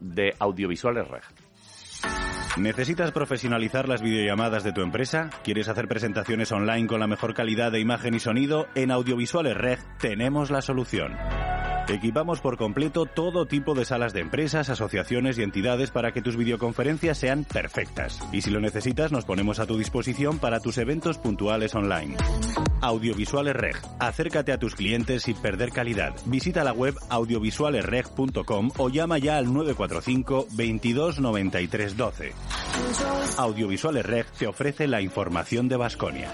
De 0.00 0.34
Audiovisuales 0.38 1.08
Reg. 1.08 1.22
¿Necesitas 2.56 3.10
profesionalizar 3.10 3.88
las 3.88 4.00
videollamadas 4.00 4.62
de 4.62 4.72
tu 4.72 4.80
empresa? 4.80 5.30
¿Quieres 5.42 5.68
hacer 5.68 5.88
presentaciones 5.88 6.52
online 6.52 6.86
con 6.86 7.00
la 7.00 7.08
mejor 7.08 7.34
calidad 7.34 7.72
de 7.72 7.80
imagen 7.80 8.14
y 8.14 8.20
sonido? 8.20 8.66
En 8.76 8.92
Audiovisuales 8.92 9.56
Reg 9.56 9.80
tenemos 9.98 10.50
la 10.50 10.62
solución. 10.62 11.16
Equipamos 11.88 12.40
por 12.40 12.56
completo 12.56 13.04
todo 13.04 13.46
tipo 13.46 13.74
de 13.74 13.84
salas 13.84 14.14
de 14.14 14.20
empresas, 14.20 14.70
asociaciones 14.70 15.38
y 15.38 15.42
entidades 15.42 15.90
para 15.90 16.12
que 16.12 16.22
tus 16.22 16.36
videoconferencias 16.36 17.18
sean 17.18 17.44
perfectas. 17.44 18.20
Y 18.32 18.40
si 18.40 18.50
lo 18.50 18.60
necesitas, 18.60 19.12
nos 19.12 19.24
ponemos 19.26 19.60
a 19.60 19.66
tu 19.66 19.76
disposición 19.76 20.38
para 20.38 20.60
tus 20.60 20.78
eventos 20.78 21.18
puntuales 21.18 21.74
online. 21.74 22.16
Audiovisuales 22.80 23.54
Reg. 23.54 23.76
Acércate 23.98 24.52
a 24.52 24.58
tus 24.58 24.74
clientes 24.74 25.22
sin 25.22 25.36
perder 25.36 25.72
calidad. 25.72 26.14
Visita 26.26 26.64
la 26.64 26.72
web 26.72 26.94
audiovisualesreg.com 27.10 28.70
o 28.78 28.88
llama 28.88 29.18
ya 29.18 29.36
al 29.36 29.52
945 29.52 30.48
22 30.52 31.20
93 31.20 31.96
12. 31.96 32.32
Audiovisuales 33.38 34.06
Reg 34.06 34.26
te 34.38 34.46
ofrece 34.46 34.86
la 34.86 35.02
información 35.02 35.68
de 35.68 35.76
Basconia. 35.76 36.32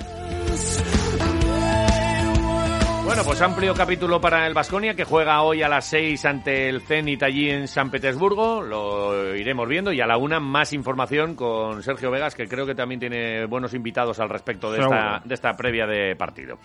Bueno, 3.11 3.25
pues 3.25 3.43
amplio 3.43 3.75
capítulo 3.75 4.21
para 4.21 4.47
el 4.47 4.55
Vasconia 4.55 4.95
que 4.95 5.03
juega 5.03 5.43
hoy 5.43 5.65
a 5.65 5.69
las 5.69 5.87
6 5.87 6.25
ante 6.27 6.69
el 6.69 6.81
Zenit 6.81 7.21
allí 7.25 7.51
en 7.51 7.67
San 7.67 7.91
Petersburgo. 7.91 8.63
Lo 8.63 9.35
iremos 9.35 9.69
viendo 9.69 9.93
y 9.93 10.01
a 10.01 10.07
la 10.07 10.17
una 10.17 10.39
más 10.39 10.73
información 10.73 11.35
con 11.35 11.83
Sergio 11.83 12.13
Vegas 12.13 12.37
que 12.37 12.47
creo 12.47 12.67
que 12.67 12.77
también 12.77 13.01
tiene 13.01 13.47
buenos 13.47 13.75
invitados 13.75 14.21
al 14.21 14.29
respecto 14.29 14.71
de 14.71 14.83
esta, 14.83 15.23
de 15.25 15.35
esta 15.35 15.55
previa 15.55 15.89
de 15.89 16.15
partido. 16.15 16.61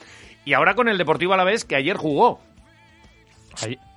Y 0.45 0.53
ahora 0.53 0.75
con 0.75 0.87
el 0.87 0.99
Deportivo 0.99 1.33
Alavés 1.33 1.65
que 1.65 1.77
ayer 1.77 1.97
jugó. 1.97 2.39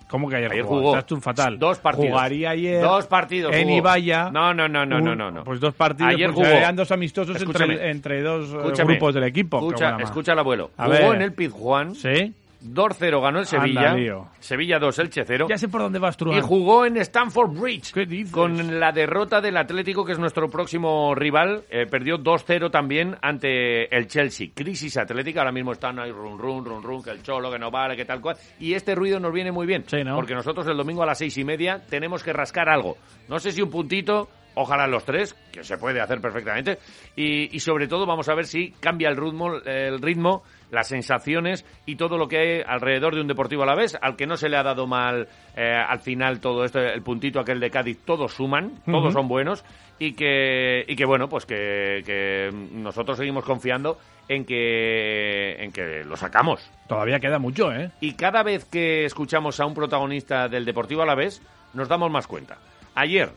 ¿Cómo 0.08 0.28
que 0.28 0.36
ayer, 0.36 0.50
Ayer 0.50 0.64
jugó? 0.64 0.94
jugó. 0.96 1.04
Un 1.10 1.22
fatal. 1.22 1.58
Dos 1.58 1.78
partidos. 1.78 2.10
Jugaría 2.10 2.50
ayer 2.50 2.80
Dos 2.82 3.06
partidos. 3.06 3.54
en 3.54 3.64
jugó. 3.64 3.76
Ibaya. 3.76 4.30
No, 4.30 4.54
no, 4.54 4.66
no, 4.68 4.86
no, 4.86 5.00
no, 5.00 5.14
no, 5.14 5.30
no. 5.30 5.44
Pues 5.44 5.60
dos 5.60 5.74
partidos. 5.74 6.14
Ayer 6.14 6.32
pues 6.32 6.48
jugó. 6.48 6.72
dos 6.74 6.90
amistosos 6.92 7.40
entre, 7.40 7.90
entre 7.90 8.22
dos 8.22 8.48
eh, 8.52 8.56
Escúchame. 8.56 8.92
grupos 8.94 9.14
del 9.14 9.24
equipo. 9.24 9.58
Escucha, 9.58 9.96
escucha 10.00 10.32
al 10.32 10.38
abuelo. 10.38 10.70
A 10.78 10.84
jugó 10.86 10.96
ver. 11.10 11.14
en 11.16 11.22
el 11.22 11.32
Pizjuán. 11.34 11.94
Sí. 11.94 12.32
2-0 12.62 13.22
ganó 13.22 13.38
el 13.38 13.46
Sevilla. 13.46 13.92
Anda. 13.92 14.32
Sevilla 14.40 14.78
2, 14.78 14.98
Elche 14.98 15.24
0. 15.24 15.46
Ya 15.48 15.58
sé 15.58 15.68
por 15.68 15.80
dónde 15.80 15.98
vas, 15.98 16.16
Truán. 16.16 16.38
Y 16.38 16.40
jugó 16.40 16.84
en 16.84 16.96
Stamford 16.96 17.58
Bridge. 17.58 17.92
¿Qué 17.92 18.06
dices? 18.06 18.32
Con 18.32 18.80
la 18.80 18.92
derrota 18.92 19.40
del 19.40 19.56
Atlético, 19.56 20.04
que 20.04 20.12
es 20.12 20.18
nuestro 20.18 20.48
próximo 20.50 21.14
rival. 21.14 21.64
Eh, 21.70 21.86
perdió 21.86 22.18
2-0 22.18 22.70
también 22.70 23.16
ante 23.22 23.94
el 23.96 24.08
Chelsea. 24.08 24.48
Crisis 24.54 24.96
atlética. 24.96 25.40
Ahora 25.40 25.52
mismo 25.52 25.72
están 25.72 25.98
ahí 25.98 26.10
run, 26.10 26.38
run, 26.38 26.64
run, 26.64 26.82
run, 26.82 27.02
que 27.02 27.10
el 27.10 27.22
cholo, 27.22 27.50
que 27.50 27.58
no 27.58 27.70
vale, 27.70 27.96
que 27.96 28.04
tal 28.04 28.20
cual. 28.20 28.36
Y 28.58 28.74
este 28.74 28.94
ruido 28.94 29.20
nos 29.20 29.32
viene 29.32 29.52
muy 29.52 29.66
bien. 29.66 29.84
Sí, 29.86 30.02
¿no? 30.02 30.16
Porque 30.16 30.34
nosotros 30.34 30.66
el 30.66 30.76
domingo 30.76 31.02
a 31.02 31.06
las 31.06 31.18
seis 31.18 31.36
y 31.38 31.44
media 31.44 31.82
tenemos 31.88 32.22
que 32.22 32.32
rascar 32.32 32.68
algo. 32.68 32.96
No 33.28 33.38
sé 33.38 33.52
si 33.52 33.62
un 33.62 33.70
puntito. 33.70 34.28
Ojalá 34.54 34.86
los 34.86 35.04
tres, 35.04 35.34
que 35.52 35.62
se 35.62 35.78
puede 35.78 36.00
hacer 36.00 36.20
perfectamente. 36.20 36.78
Y, 37.14 37.54
y 37.54 37.60
sobre 37.60 37.86
todo 37.86 38.06
vamos 38.06 38.28
a 38.28 38.34
ver 38.34 38.46
si 38.46 38.72
cambia 38.72 39.08
el 39.08 39.16
ritmo, 39.16 39.54
el 39.64 40.00
ritmo, 40.00 40.42
las 40.70 40.88
sensaciones 40.88 41.64
y 41.86 41.96
todo 41.96 42.18
lo 42.18 42.28
que 42.28 42.38
hay 42.38 42.62
alrededor 42.66 43.14
de 43.14 43.20
un 43.20 43.28
Deportivo 43.28 43.62
a 43.62 43.66
la 43.66 43.74
vez, 43.74 43.96
al 44.00 44.16
que 44.16 44.26
no 44.26 44.36
se 44.36 44.48
le 44.48 44.56
ha 44.56 44.62
dado 44.62 44.86
mal 44.86 45.28
eh, 45.56 45.74
al 45.74 46.00
final 46.00 46.40
todo 46.40 46.64
esto, 46.64 46.80
el 46.80 47.02
puntito 47.02 47.40
aquel 47.40 47.60
de 47.60 47.70
Cádiz, 47.70 47.98
todos 48.04 48.32
suman, 48.32 48.72
todos 48.84 49.12
son 49.12 49.28
buenos 49.28 49.64
y 49.98 50.12
que, 50.12 50.84
y 50.86 50.96
que 50.96 51.04
bueno, 51.04 51.28
pues 51.28 51.46
que, 51.46 52.02
que 52.04 52.50
nosotros 52.72 53.18
seguimos 53.18 53.44
confiando 53.44 53.98
en 54.28 54.44
que, 54.44 55.62
en 55.62 55.72
que 55.72 56.04
lo 56.04 56.16
sacamos. 56.16 56.70
Todavía 56.86 57.18
queda 57.18 57.38
mucho, 57.38 57.72
¿eh? 57.72 57.90
Y 58.00 58.14
cada 58.14 58.42
vez 58.42 58.64
que 58.64 59.04
escuchamos 59.04 59.60
a 59.60 59.66
un 59.66 59.74
protagonista 59.74 60.48
del 60.48 60.64
Deportivo 60.64 61.02
Alavés, 61.02 61.42
nos 61.74 61.88
damos 61.88 62.10
más 62.10 62.26
cuenta. 62.26 62.58
Ayer, 62.94 63.30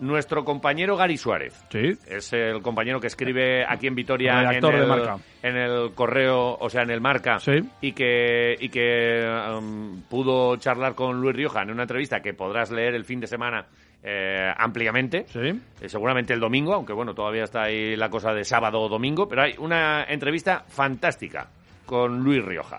nuestro 0.00 0.44
compañero 0.44 0.96
Gary 0.96 1.16
Suárez, 1.16 1.54
Sí. 1.70 1.92
es 2.06 2.32
el 2.32 2.60
compañero 2.62 3.00
que 3.00 3.06
escribe 3.06 3.64
aquí 3.66 3.86
en 3.86 3.94
Vitoria 3.94 4.32
en 4.32 4.48
Redactor 4.48 4.74
el, 4.74 4.80
de 4.80 4.86
Marca. 4.86 5.16
en 5.42 5.56
el 5.56 5.94
correo, 5.94 6.56
o 6.60 6.68
sea, 6.68 6.82
en 6.82 6.90
el 6.90 7.00
Marca, 7.00 7.38
Sí. 7.40 7.52
y 7.80 7.92
que, 7.92 8.56
y 8.60 8.68
que 8.68 9.24
um, 9.56 10.02
pudo 10.02 10.56
charlar 10.56 10.94
con 10.94 11.20
Luis 11.20 11.34
Rioja 11.34 11.62
en 11.62 11.70
una 11.70 11.82
entrevista 11.82 12.20
que 12.20 12.34
podrás 12.34 12.70
leer 12.70 12.94
el 12.94 13.04
fin 13.04 13.20
de 13.20 13.26
semana 13.26 13.66
eh, 14.02 14.52
ampliamente. 14.56 15.24
Sí. 15.28 15.38
Eh, 15.80 15.88
seguramente 15.88 16.32
el 16.32 16.40
domingo, 16.40 16.74
aunque 16.74 16.92
bueno, 16.92 17.14
todavía 17.14 17.44
está 17.44 17.64
ahí 17.64 17.96
la 17.96 18.08
cosa 18.08 18.32
de 18.32 18.44
sábado 18.44 18.80
o 18.80 18.88
domingo, 18.88 19.26
pero 19.26 19.42
hay 19.42 19.54
una 19.58 20.04
entrevista 20.04 20.64
fantástica 20.68 21.48
con 21.86 22.20
Luis 22.22 22.44
Rioja. 22.44 22.78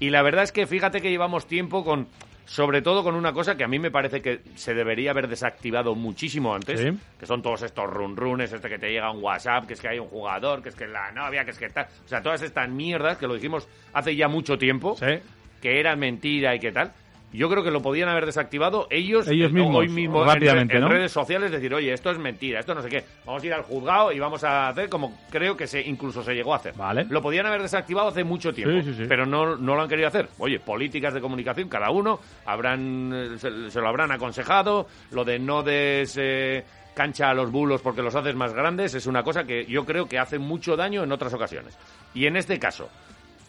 Y 0.00 0.10
la 0.10 0.20
verdad 0.22 0.42
es 0.44 0.52
que 0.52 0.66
fíjate 0.66 1.00
que 1.00 1.08
llevamos 1.10 1.46
tiempo 1.46 1.82
con, 1.82 2.08
sobre 2.46 2.80
todo 2.80 3.02
con 3.02 3.14
una 3.14 3.32
cosa 3.32 3.56
que 3.56 3.64
a 3.64 3.68
mí 3.68 3.78
me 3.78 3.90
parece 3.90 4.22
que 4.22 4.40
se 4.54 4.72
debería 4.72 5.10
haber 5.10 5.28
desactivado 5.28 5.94
muchísimo 5.94 6.54
antes, 6.54 6.80
Sí. 6.80 6.90
que 7.18 7.26
son 7.26 7.42
todos 7.42 7.62
estos 7.62 7.90
run 7.90 8.16
runes, 8.16 8.52
este 8.52 8.68
que 8.68 8.78
te 8.78 8.90
llega 8.90 9.10
un 9.10 9.22
WhatsApp, 9.22 9.66
que 9.66 9.74
es 9.74 9.80
que 9.80 9.88
hay 9.88 9.98
un 9.98 10.08
jugador, 10.08 10.62
que 10.62 10.68
es 10.70 10.74
que 10.76 10.86
la 10.86 11.10
novia, 11.12 11.44
que 11.44 11.50
es 11.50 11.58
que 11.58 11.68
tal, 11.68 11.86
o 12.04 12.08
sea, 12.08 12.22
todas 12.22 12.40
estas 12.42 12.68
mierdas 12.68 13.18
que 13.18 13.26
lo 13.26 13.34
dijimos 13.34 13.68
hace 13.92 14.14
ya 14.16 14.28
mucho 14.28 14.56
tiempo, 14.56 14.96
Sí. 14.96 15.18
que 15.60 15.80
eran 15.80 15.98
mentira 15.98 16.54
y 16.54 16.60
que 16.60 16.70
tal. 16.72 16.92
Yo 17.36 17.48
creo 17.50 17.62
que 17.62 17.70
lo 17.70 17.82
podían 17.82 18.08
haber 18.08 18.26
desactivado 18.26 18.86
ellos, 18.90 19.28
Ellos 19.28 19.50
eh, 19.50 19.54
mismos, 19.54 19.76
hoy 19.76 19.88
mismo 19.88 20.22
en- 20.22 20.28
rápidamente, 20.28 20.74
en, 20.76 20.80
¿no? 20.80 20.88
redes 20.88 21.12
sociales, 21.12 21.50
decir, 21.50 21.72
oye, 21.74 21.92
esto 21.92 22.10
es 22.10 22.18
mentira, 22.18 22.60
esto 22.60 22.74
no 22.74 22.82
sé 22.82 22.88
qué. 22.88 23.04
Vamos 23.24 23.42
a 23.42 23.46
ir 23.46 23.52
al 23.54 23.62
juzgado 23.62 24.12
y 24.12 24.18
vamos 24.18 24.42
a 24.44 24.68
hacer 24.68 24.88
como 24.88 25.18
creo 25.30 25.56
que 25.56 25.66
se 25.66 25.80
incluso 25.82 26.22
se 26.22 26.34
llegó 26.34 26.54
a 26.54 26.56
hacer. 26.56 26.74
Vale. 26.74 27.06
Lo 27.10 27.20
podían 27.22 27.46
haber 27.46 27.62
desactivado 27.62 28.08
hace 28.08 28.24
mucho 28.24 28.52
tiempo, 28.52 28.74
Sí, 28.82 28.92
sí, 28.92 28.94
sí. 28.98 29.04
pero 29.08 29.26
no, 29.26 29.56
no 29.56 29.74
lo 29.76 29.82
han 29.82 29.88
querido 29.88 30.08
hacer. 30.08 30.28
Oye, 30.38 30.58
políticas 30.60 31.14
de 31.14 31.20
comunicación, 31.20 31.68
cada 31.68 31.90
uno 31.90 32.18
habrán 32.46 33.12
eh, 33.14 33.38
se, 33.38 33.70
se 33.70 33.80
lo 33.80 33.88
habrán 33.88 34.10
aconsejado, 34.12 34.86
lo 35.10 35.24
de 35.24 35.38
no 35.38 35.62
des 35.62 36.16
eh, 36.20 36.64
cancha 36.94 37.28
a 37.30 37.34
los 37.34 37.50
bulos 37.50 37.82
porque 37.82 38.00
los 38.02 38.14
haces 38.14 38.34
más 38.34 38.54
grandes 38.54 38.94
es 38.94 39.06
una 39.06 39.22
cosa 39.22 39.44
que 39.44 39.66
yo 39.66 39.84
creo 39.84 40.08
que 40.08 40.18
hace 40.18 40.38
mucho 40.38 40.76
daño 40.76 41.02
en 41.04 41.12
otras 41.12 41.34
ocasiones. 41.34 41.76
Y 42.14 42.26
en 42.26 42.36
este 42.36 42.58
caso, 42.58 42.88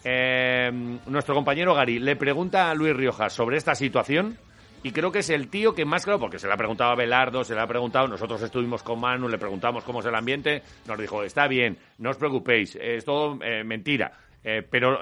eh, 0.04 0.70
nuestro 1.06 1.34
compañero 1.34 1.74
Gary 1.74 1.98
le 1.98 2.16
pregunta 2.16 2.70
a 2.70 2.74
Luis 2.74 2.94
Rioja 2.94 3.28
sobre 3.30 3.56
esta 3.56 3.74
situación 3.74 4.38
y 4.82 4.92
creo 4.92 5.10
que 5.10 5.18
es 5.18 5.30
el 5.30 5.48
tío 5.48 5.74
que 5.74 5.84
más 5.84 6.04
claro, 6.04 6.20
porque 6.20 6.38
se 6.38 6.46
le 6.46 6.52
ha 6.52 6.56
preguntado 6.56 6.92
a 6.92 6.94
Belardo, 6.94 7.42
se 7.42 7.54
le 7.54 7.60
ha 7.60 7.66
preguntado, 7.66 8.06
nosotros 8.06 8.40
estuvimos 8.42 8.82
con 8.82 9.00
Manu, 9.00 9.28
le 9.28 9.36
preguntamos 9.36 9.82
cómo 9.82 10.00
es 10.00 10.06
el 10.06 10.14
ambiente, 10.14 10.62
nos 10.86 10.98
dijo, 10.98 11.24
está 11.24 11.48
bien, 11.48 11.78
no 11.98 12.10
os 12.10 12.16
preocupéis, 12.16 12.76
es 12.80 13.04
todo 13.04 13.38
eh, 13.42 13.64
mentira, 13.64 14.12
Eh, 14.44 14.62
pero 14.62 15.00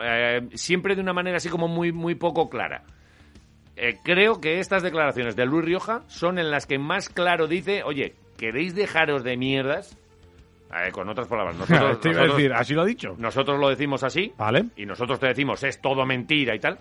siempre 0.55 0.95
de 0.95 1.03
una 1.03 1.13
manera 1.13 1.37
así 1.37 1.51
como 1.51 1.69
muy, 1.69 1.93
muy 1.93 2.15
poco 2.15 2.49
clara. 2.49 2.85
Creo 4.03 4.41
que 4.41 4.59
estas 4.59 4.83
declaraciones 4.83 5.37
de 5.37 5.45
Luis 5.45 5.67
Rioja 5.67 6.03
son 6.09 6.39
en 6.39 6.51
las 6.51 6.65
que 6.67 6.79
más 6.79 7.11
claro 7.11 7.47
dice, 7.47 7.83
oye, 7.85 8.15
¿queréis 8.39 8.75
dejaros 8.75 9.23
de 9.23 9.37
mierdas? 9.37 9.99
Eh, 10.75 10.91
con 10.91 11.09
otras 11.09 11.29
palabras, 11.29 11.57
nosotros, 11.59 12.01
Te 12.01 12.09
iba 12.11 12.19
a 12.19 12.23
nosotros- 12.23 12.37
decir, 12.39 12.53
así 12.53 12.75
lo 12.75 12.83
ha 12.83 12.87
dicho. 12.87 13.15
nosotros 13.19 13.59
lo 13.61 13.69
decimos 13.69 14.03
así, 14.03 14.33
Vale. 14.37 14.65
y 14.77 14.85
nosotros 14.87 15.21
te 15.21 15.27
decimos 15.29 15.63
es 15.63 15.81
todo 15.81 16.05
mentira 16.07 16.55
y 16.55 16.59
tal. 16.59 16.79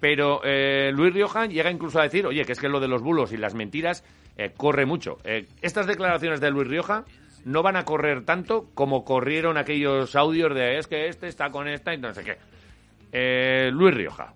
Pero 0.00 0.40
eh, 0.44 0.92
Luis 0.94 1.12
Rioja 1.12 1.46
llega 1.46 1.70
incluso 1.70 1.98
a 1.98 2.04
decir, 2.04 2.24
oye, 2.26 2.44
que 2.44 2.52
es 2.52 2.60
que 2.60 2.68
lo 2.68 2.78
de 2.80 2.86
los 2.88 3.02
bulos 3.02 3.32
y 3.32 3.36
las 3.36 3.54
mentiras 3.54 4.04
eh, 4.36 4.52
corre 4.56 4.86
mucho. 4.86 5.18
Eh, 5.24 5.46
estas 5.60 5.86
declaraciones 5.88 6.40
de 6.40 6.50
Luis 6.52 6.68
Rioja 6.68 7.04
no 7.44 7.62
van 7.64 7.74
a 7.76 7.84
correr 7.84 8.24
tanto 8.24 8.66
como 8.74 9.04
corrieron 9.04 9.56
aquellos 9.56 10.14
audios 10.14 10.54
de 10.54 10.78
es 10.78 10.86
que 10.86 11.08
este 11.08 11.26
está 11.26 11.50
con 11.50 11.66
esta 11.68 11.92
y 11.94 11.98
no 11.98 12.14
sé 12.14 12.22
qué. 12.24 13.70
Luis 13.72 13.94
Rioja, 13.94 14.34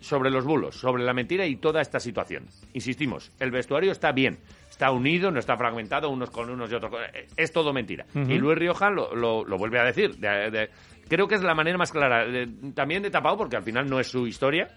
sobre 0.00 0.30
los 0.30 0.44
bulos, 0.44 0.76
sobre 0.76 1.04
la 1.04 1.12
mentira 1.14 1.46
y 1.46 1.56
toda 1.56 1.80
esta 1.80 1.98
situación. 2.00 2.44
Insistimos, 2.74 3.32
el 3.40 3.50
vestuario 3.50 3.92
está 3.92 4.12
bien, 4.12 4.38
está 4.76 4.90
unido, 4.90 5.30
no 5.30 5.38
está 5.38 5.56
fragmentado 5.56 6.10
unos 6.10 6.28
con 6.30 6.50
unos 6.50 6.70
y 6.70 6.74
otros 6.74 6.90
con... 6.90 7.02
eh, 7.02 7.26
Es 7.34 7.50
todo 7.50 7.72
mentira. 7.72 8.04
Y 8.14 8.36
Luis 8.36 8.58
Rioja 8.58 8.90
lo, 8.90 9.14
lo- 9.16 9.42
lo 9.44 9.56
vuelve 9.56 9.78
a 9.78 9.84
decir. 9.84 10.16
de- 10.16 10.50
de- 10.50 10.68
creo 11.08 11.26
que 11.26 11.36
es 11.36 11.42
la 11.42 11.54
manera 11.54 11.78
más 11.78 11.90
clara, 11.90 12.26
de- 12.26 12.46
también 12.74 13.02
de 13.02 13.10
tapado, 13.10 13.38
porque 13.38 13.56
al 13.56 13.62
final 13.62 13.88
no 13.88 13.98
es 13.98 14.08
su 14.08 14.26
historia, 14.26 14.68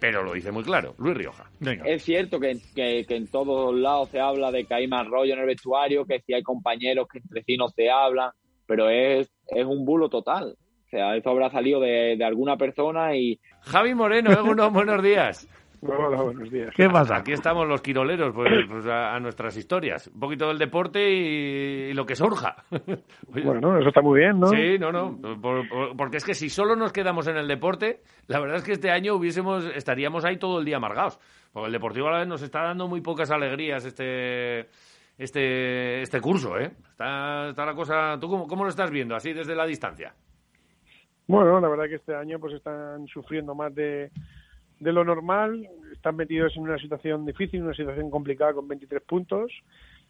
pero 0.00 0.24
lo 0.24 0.32
dice 0.32 0.50
muy 0.50 0.64
claro, 0.64 0.94
Luis 0.98 1.16
Rioja. 1.16 1.44
Venga. 1.60 1.84
Es 1.86 2.02
cierto 2.02 2.40
que, 2.40 2.56
que- 2.74 3.04
que 3.06 3.14
en 3.16 3.28
todos 3.28 3.72
lados 3.76 4.08
se 4.08 4.18
habla 4.18 4.50
de 4.50 4.64
que 4.64 4.74
hay 4.74 4.88
más 4.88 5.06
rollo 5.06 5.34
en 5.34 5.40
el 5.40 5.46
vestuario, 5.46 6.04
que 6.04 6.20
si 6.26 6.34
hay 6.34 6.42
compañeros 6.42 7.06
que 7.06 7.18
entre 7.20 7.44
sí 7.44 7.56
no 7.56 7.68
se 7.68 7.88
hablan, 7.88 8.30
pero 8.66 8.88
es, 8.90 9.30
es 9.46 9.64
un 9.64 9.84
bulo 9.84 10.08
total. 10.08 10.56
O 10.86 10.88
sea, 10.90 11.14
esto 11.14 11.30
habrá 11.30 11.50
salido 11.50 11.78
de, 11.78 12.16
de 12.16 12.24
alguna 12.24 12.56
persona 12.56 13.14
y 13.14 13.38
Javi 13.60 13.94
Moreno, 13.94 14.32
¿eh? 14.32 14.42
Unos 14.42 14.72
buenos 14.72 15.00
días. 15.04 15.46
Hola, 15.82 16.20
buenos 16.22 16.50
días. 16.50 16.74
¿Qué 16.76 16.88
pasa? 16.90 17.16
Aquí 17.16 17.32
estamos 17.32 17.66
los 17.66 17.80
quiroleros, 17.80 18.34
pues, 18.34 18.50
pues 18.68 18.86
a, 18.86 19.14
a 19.14 19.20
nuestras 19.20 19.56
historias. 19.56 20.08
Un 20.08 20.20
poquito 20.20 20.48
del 20.48 20.58
deporte 20.58 21.10
y, 21.10 21.90
y 21.90 21.92
lo 21.94 22.04
que 22.04 22.14
surja. 22.16 22.56
Oye, 22.70 23.44
Bueno, 23.44 23.78
eso 23.78 23.88
está 23.88 24.02
muy 24.02 24.20
bien, 24.20 24.38
¿no? 24.38 24.48
Sí, 24.48 24.78
no, 24.78 24.92
no. 24.92 25.16
por- 25.40 25.66
por- 25.68 25.96
porque 25.96 26.18
es 26.18 26.24
que 26.24 26.34
si 26.34 26.50
solo 26.50 26.76
nos 26.76 26.92
quedamos 26.92 27.26
en 27.28 27.36
el 27.38 27.48
deporte, 27.48 28.02
la 28.26 28.40
verdad 28.40 28.56
es 28.58 28.64
que 28.64 28.72
este 28.72 28.90
año 28.90 29.14
hubiésemos, 29.14 29.64
estaríamos 29.74 30.24
ahí 30.26 30.36
todo 30.38 30.58
el 30.58 30.66
día 30.66 30.76
amargados. 30.76 31.18
Porque 31.52 31.66
el 31.66 31.72
Deportivo 31.72 32.08
a 32.08 32.12
la 32.12 32.18
vez 32.18 32.28
nos 32.28 32.42
está 32.42 32.62
dando 32.62 32.86
muy 32.86 33.00
pocas 33.00 33.30
alegrías 33.30 33.84
este 33.84 34.68
este 35.18 36.02
este 36.02 36.20
curso, 36.20 36.58
¿eh? 36.58 36.72
Está, 36.90 37.48
está 37.50 37.64
la 37.66 37.74
cosa. 37.74 38.18
¿Tú 38.20 38.28
cómo, 38.28 38.46
cómo 38.46 38.64
lo 38.64 38.70
estás 38.70 38.90
viendo 38.90 39.14
así 39.16 39.32
desde 39.32 39.54
la 39.56 39.66
distancia? 39.66 40.14
Bueno, 41.26 41.60
la 41.60 41.68
verdad 41.68 41.84
que 41.88 41.96
este 41.96 42.14
año 42.14 42.38
pues 42.38 42.54
están 42.54 43.06
sufriendo 43.08 43.54
más 43.54 43.74
de, 43.74 44.10
de 44.80 44.92
lo 44.92 45.04
normal, 45.04 45.68
están 45.92 46.16
metidos 46.16 46.56
en 46.56 46.62
una 46.62 46.78
situación 46.78 47.24
difícil, 47.24 47.62
una 47.62 47.74
situación 47.74 48.10
complicada 48.10 48.54
con 48.54 48.66
23 48.66 49.02
puntos, 49.02 49.52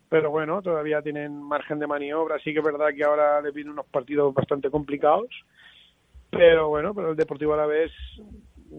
pero 0.09 0.31
bueno, 0.31 0.63
todavía 0.63 1.03
tienen 1.03 1.43
margen 1.43 1.79
de 1.79 1.87
maniobra, 1.87 2.39
sí 2.39 2.53
que 2.53 2.61
es 2.61 2.65
verdad 2.65 2.89
que 2.97 3.05
ahora 3.05 3.43
les 3.43 3.53
vienen 3.53 3.73
unos 3.73 3.87
partidos 3.87 4.33
bastante 4.33 4.71
complicados, 4.71 5.29
pero 6.31 6.69
bueno, 6.69 6.95
pero 6.95 7.11
el 7.11 7.17
Deportivo 7.17 7.55
a 7.55 7.59
la 7.59 7.67
vez 7.67 7.91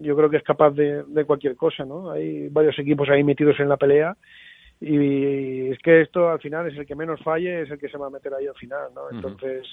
yo 0.00 0.16
creo 0.16 0.30
que 0.30 0.38
es 0.38 0.42
capaz 0.42 0.70
de, 0.70 1.04
de 1.04 1.24
cualquier 1.26 1.54
cosa, 1.54 1.84
¿no? 1.84 2.10
Hay 2.10 2.48
varios 2.48 2.78
equipos 2.78 3.08
ahí 3.10 3.22
metidos 3.22 3.60
en 3.60 3.68
la 3.68 3.76
pelea 3.76 4.16
y 4.82 5.70
es 5.70 5.78
que 5.78 6.00
esto 6.00 6.28
al 6.28 6.40
final 6.40 6.68
es 6.68 6.76
el 6.76 6.84
que 6.84 6.96
menos 6.96 7.20
falle, 7.22 7.62
es 7.62 7.70
el 7.70 7.78
que 7.78 7.88
se 7.88 7.96
va 7.96 8.08
a 8.08 8.10
meter 8.10 8.34
ahí 8.34 8.46
al 8.46 8.54
final, 8.56 8.90
¿no? 8.94 9.10
Entonces, 9.10 9.64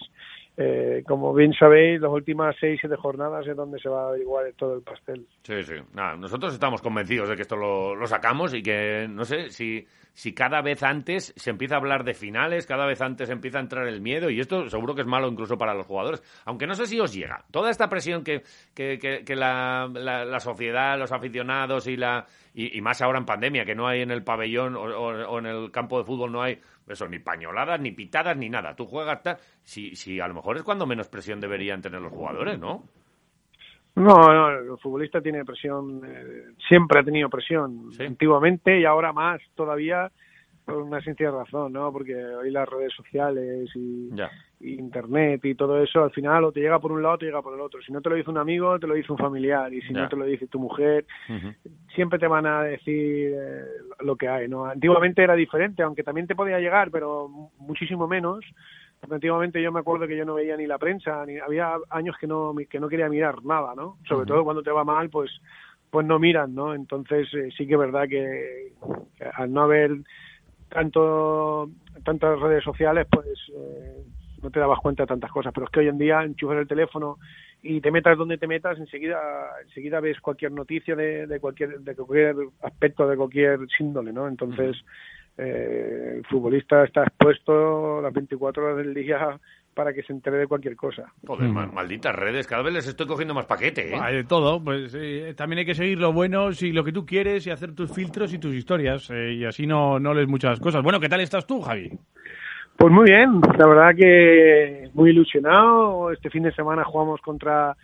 eh, 0.56 1.04
como 1.08 1.34
bien 1.34 1.52
sabéis, 1.54 2.00
las 2.00 2.12
últimas 2.12 2.56
seis, 2.60 2.78
siete 2.80 2.96
jornadas 2.96 3.48
es 3.48 3.56
donde 3.56 3.80
se 3.80 3.90
va 3.90 4.04
a 4.04 4.08
averiguar 4.10 4.46
todo 4.56 4.76
el 4.76 4.82
pastel. 4.82 5.26
Sí, 5.42 5.64
sí. 5.64 5.76
Nada, 5.94 6.16
nosotros 6.16 6.54
estamos 6.54 6.82
convencidos 6.82 7.28
de 7.30 7.36
que 7.36 7.42
esto 7.42 7.56
lo, 7.56 7.96
lo 7.96 8.06
sacamos 8.06 8.54
y 8.54 8.62
que, 8.62 9.08
no 9.10 9.24
sé, 9.24 9.50
si, 9.50 9.88
si 10.14 10.34
cada 10.34 10.62
vez 10.62 10.84
antes 10.84 11.34
se 11.36 11.50
empieza 11.50 11.76
a 11.76 11.80
hablar 11.80 12.04
de 12.04 12.14
finales, 12.14 12.68
cada 12.68 12.86
vez 12.86 13.02
antes 13.02 13.30
empieza 13.30 13.58
a 13.58 13.62
entrar 13.62 13.88
el 13.88 14.02
miedo 14.02 14.30
y 14.30 14.40
esto 14.40 14.70
seguro 14.70 14.94
que 14.94 15.02
es 15.02 15.08
malo 15.08 15.28
incluso 15.28 15.58
para 15.58 15.74
los 15.74 15.88
jugadores. 15.88 16.22
Aunque 16.46 16.68
no 16.68 16.76
sé 16.76 16.86
si 16.86 17.00
os 17.00 17.14
llega. 17.14 17.46
Toda 17.52 17.72
esta 17.72 17.90
presión 17.90 18.24
que, 18.24 18.44
que, 18.76 19.00
que, 19.00 19.24
que 19.26 19.36
la, 19.36 19.90
la, 19.92 20.24
la 20.24 20.40
sociedad, 20.40 21.00
los 21.00 21.12
aficionados 21.12 21.88
y 21.88 21.96
la 21.96 22.28
y, 22.54 22.78
y 22.78 22.82
más 22.82 23.02
ahora 23.02 23.20
en 23.20 23.26
pandemia, 23.26 23.66
que 23.66 23.76
no 23.76 23.88
hay 23.88 24.02
en 24.02 24.12
el 24.12 24.24
pabellón 24.24 24.76
o, 24.76 24.82
o- 24.84 25.28
o 25.30 25.40
en 25.40 25.46
el 25.46 25.72
campo 25.72 25.98
de 26.00 26.06
fútbol 26.06 26.32
no 26.32 26.42
hay 26.42 26.60
eso, 26.88 27.08
ni 27.08 27.20
pañoladas, 27.20 27.80
ni 27.80 27.92
pitadas, 27.92 28.36
ni 28.36 28.50
nada. 28.50 28.76
Tú 28.76 28.86
juegas 28.86 29.22
tal. 29.22 29.38
Si, 29.64 29.96
si 29.96 30.20
a 30.20 30.28
lo 30.28 30.34
mejor 30.34 30.58
es 30.58 30.64
cuando 30.64 30.88
menos 30.88 31.08
presión 31.08 31.40
deberían 31.40 31.82
tener 31.82 32.02
los 32.02 32.12
jugadores, 32.12 32.58
¿no? 32.60 32.84
No, 33.96 34.16
no, 34.16 34.50
el 34.50 34.78
futbolista 34.80 35.20
tiene 35.22 35.44
presión, 35.44 36.02
eh, 36.06 36.54
siempre 36.68 37.00
ha 37.00 37.04
tenido 37.04 37.30
presión, 37.30 37.92
Sí. 37.92 38.04
antiguamente 38.06 38.80
y 38.80 38.86
ahora 38.86 39.12
más 39.12 39.42
todavía 39.56 40.10
por 40.70 40.82
una 40.84 41.02
sencilla 41.02 41.32
razón, 41.32 41.74
¿no? 41.74 41.92
Porque 41.92 42.16
hoy 42.16 42.52
las 42.52 42.68
redes 42.70 42.94
sociales 42.94 43.70
y, 43.76 44.10
Ya. 44.16 44.30
y 44.60 44.74
internet 44.76 45.44
y 45.46 45.56
todo 45.56 45.82
eso, 45.84 46.04
al 46.04 46.12
final 46.12 46.44
o 46.46 46.52
te 46.52 46.60
llega 46.62 46.80
por 46.80 46.92
un 46.92 47.02
lado 47.02 47.16
o 47.16 47.18
te 47.18 47.26
llega 47.26 47.42
por 47.42 47.54
el 47.54 47.62
otro. 47.62 47.82
Si 47.82 47.92
no 47.92 48.02
te 48.02 48.10
lo 48.10 48.16
dice 48.16 48.30
un 48.30 48.38
amigo, 48.38 48.80
te 48.80 48.88
lo 48.88 48.94
dice 48.94 49.12
un 49.12 49.18
familiar 49.18 49.74
y 49.74 49.82
si 49.82 49.94
Ya. 49.94 50.02
no 50.04 50.10
te 50.10 50.16
lo 50.16 50.26
dice 50.26 50.48
tu 50.48 50.60
mujer, 50.60 51.06
siempre 51.96 52.20
te 52.20 52.28
van 52.28 52.46
a 52.46 52.64
decir 52.64 53.34
eh, 53.36 53.64
lo 54.02 54.16
que 54.16 54.28
hay, 54.28 54.48
¿no? 54.48 54.66
Antiguamente 54.66 55.24
era 55.24 55.36
diferente, 55.36 55.84
aunque 55.84 56.04
también 56.04 56.28
te 56.28 56.36
podía 56.36 56.60
llegar, 56.60 56.92
pero 56.92 57.28
mu- 57.28 57.50
muchísimo 57.58 58.08
menos. 58.08 58.46
Antiguamente 59.10 59.62
yo 59.62 59.72
me 59.72 59.80
acuerdo 59.80 60.08
que 60.08 60.18
yo 60.18 60.26
no 60.26 60.34
veía 60.36 60.58
ni 60.58 60.68
la 60.68 60.78
prensa, 60.78 61.26
ni 61.26 61.38
había 61.40 61.74
años 61.90 62.16
que 62.20 62.28
no 62.28 62.54
que 62.70 62.80
no 62.82 62.90
quería 62.90 63.08
mirar 63.10 63.44
nada, 63.46 63.74
¿no? 63.76 63.98
Sobre 64.08 64.26
todo 64.26 64.44
cuando 64.44 64.62
te 64.62 64.72
va 64.72 64.84
mal, 64.84 65.10
pues 65.10 65.32
pues 65.90 66.06
no 66.06 66.20
miran, 66.20 66.54
¿no? 66.54 66.76
Entonces 66.76 67.28
eh, 67.34 67.50
sí 67.58 67.66
que 67.66 67.74
es 67.74 67.80
verdad 67.80 68.08
que, 68.08 68.74
que 69.18 69.24
al 69.34 69.52
no 69.52 69.62
haber 69.64 69.92
tanto 70.70 71.70
tantas 72.04 72.40
redes 72.40 72.64
sociales, 72.64 73.08
pues 73.12 73.28
eh, 73.54 74.04
no 74.42 74.50
te 74.50 74.60
dabas 74.60 74.80
cuenta 74.80 75.04
de 75.04 75.08
tantas 75.08 75.32
cosas. 75.32 75.54
Pero 75.54 75.66
es 75.66 75.72
que 75.72 75.82
hoy 75.82 75.88
en 75.88 75.98
día 75.98 76.24
enchufas 76.24 76.58
el 76.58 76.68
teléfono 76.68 77.18
y 77.62 77.82
te 77.82 77.92
metas 77.92 78.18
donde 78.18 78.38
te 78.38 78.48
metas, 78.48 78.78
enseguida 78.78 79.20
enseguida 79.66 80.00
ves 80.00 80.20
cualquier 80.22 80.52
noticia 80.52 80.96
de, 80.96 81.28
de 81.28 81.40
cualquier 81.40 81.82
de 81.82 81.96
cualquier 81.96 82.36
aspecto, 82.62 83.08
de 83.08 83.18
cualquier 83.18 83.60
síndole, 83.78 84.14
¿no? 84.14 84.28
Entonces 84.28 84.78
eh, 85.38 86.16
el 86.18 86.26
futbolista 86.26 86.84
está 86.84 87.04
expuesto 87.04 88.02
las 88.02 88.14
24 88.14 88.64
horas 88.64 88.78
del 88.78 88.94
día 88.94 89.40
para 89.74 89.94
que 89.94 90.04
se 90.04 90.12
entere 90.14 90.38
de 90.38 90.48
cualquier 90.48 90.76
cosa. 90.76 91.12
Joder, 91.26 91.48
Mm. 91.50 91.54
ma- 91.54 91.68
malditas 91.68 92.14
redes, 92.16 92.48
cada 92.48 92.64
vez 92.64 92.74
les 92.74 92.88
estoy 92.88 93.08
cogiendo 93.08 93.34
más 93.34 93.46
paquete, 93.46 93.94
¿eh? 93.94 94.00
Hay 94.00 94.16
de 94.18 94.24
todo, 94.26 94.62
pues 94.64 94.94
eh, 94.98 95.34
también 95.38 95.60
hay 95.60 95.66
que 95.66 95.76
seguir 95.76 95.98
lo 96.00 96.12
bueno, 96.12 96.50
y 96.60 96.72
lo 96.72 96.84
que 96.84 96.92
tú 96.92 97.06
quieres 97.06 97.46
y 97.48 97.52
hacer 97.52 97.74
tus 97.76 97.92
filtros 97.94 98.34
y 98.34 98.40
tus 98.40 98.54
historias, 98.54 99.10
eh, 99.12 99.34
y 99.34 99.46
así 99.46 99.66
no, 99.66 100.00
no 100.00 100.14
lees 100.14 100.28
muchas 100.28 100.60
cosas. 100.60 100.84
Bueno, 100.84 101.00
¿qué 101.00 101.08
tal 101.10 101.22
estás 101.22 101.46
tú, 101.48 101.62
Javi? 101.62 101.92
Pues 102.78 102.94
muy 102.94 103.06
bien, 103.10 103.42
la 103.58 103.68
verdad 103.68 103.96
que 103.96 104.90
muy 104.94 105.10
ilusionado. 105.12 106.12
Este 106.12 106.30
fin 106.30 106.44
de 106.44 106.52
semana 106.54 106.84
jugamos 106.86 107.20
contra 107.22 107.76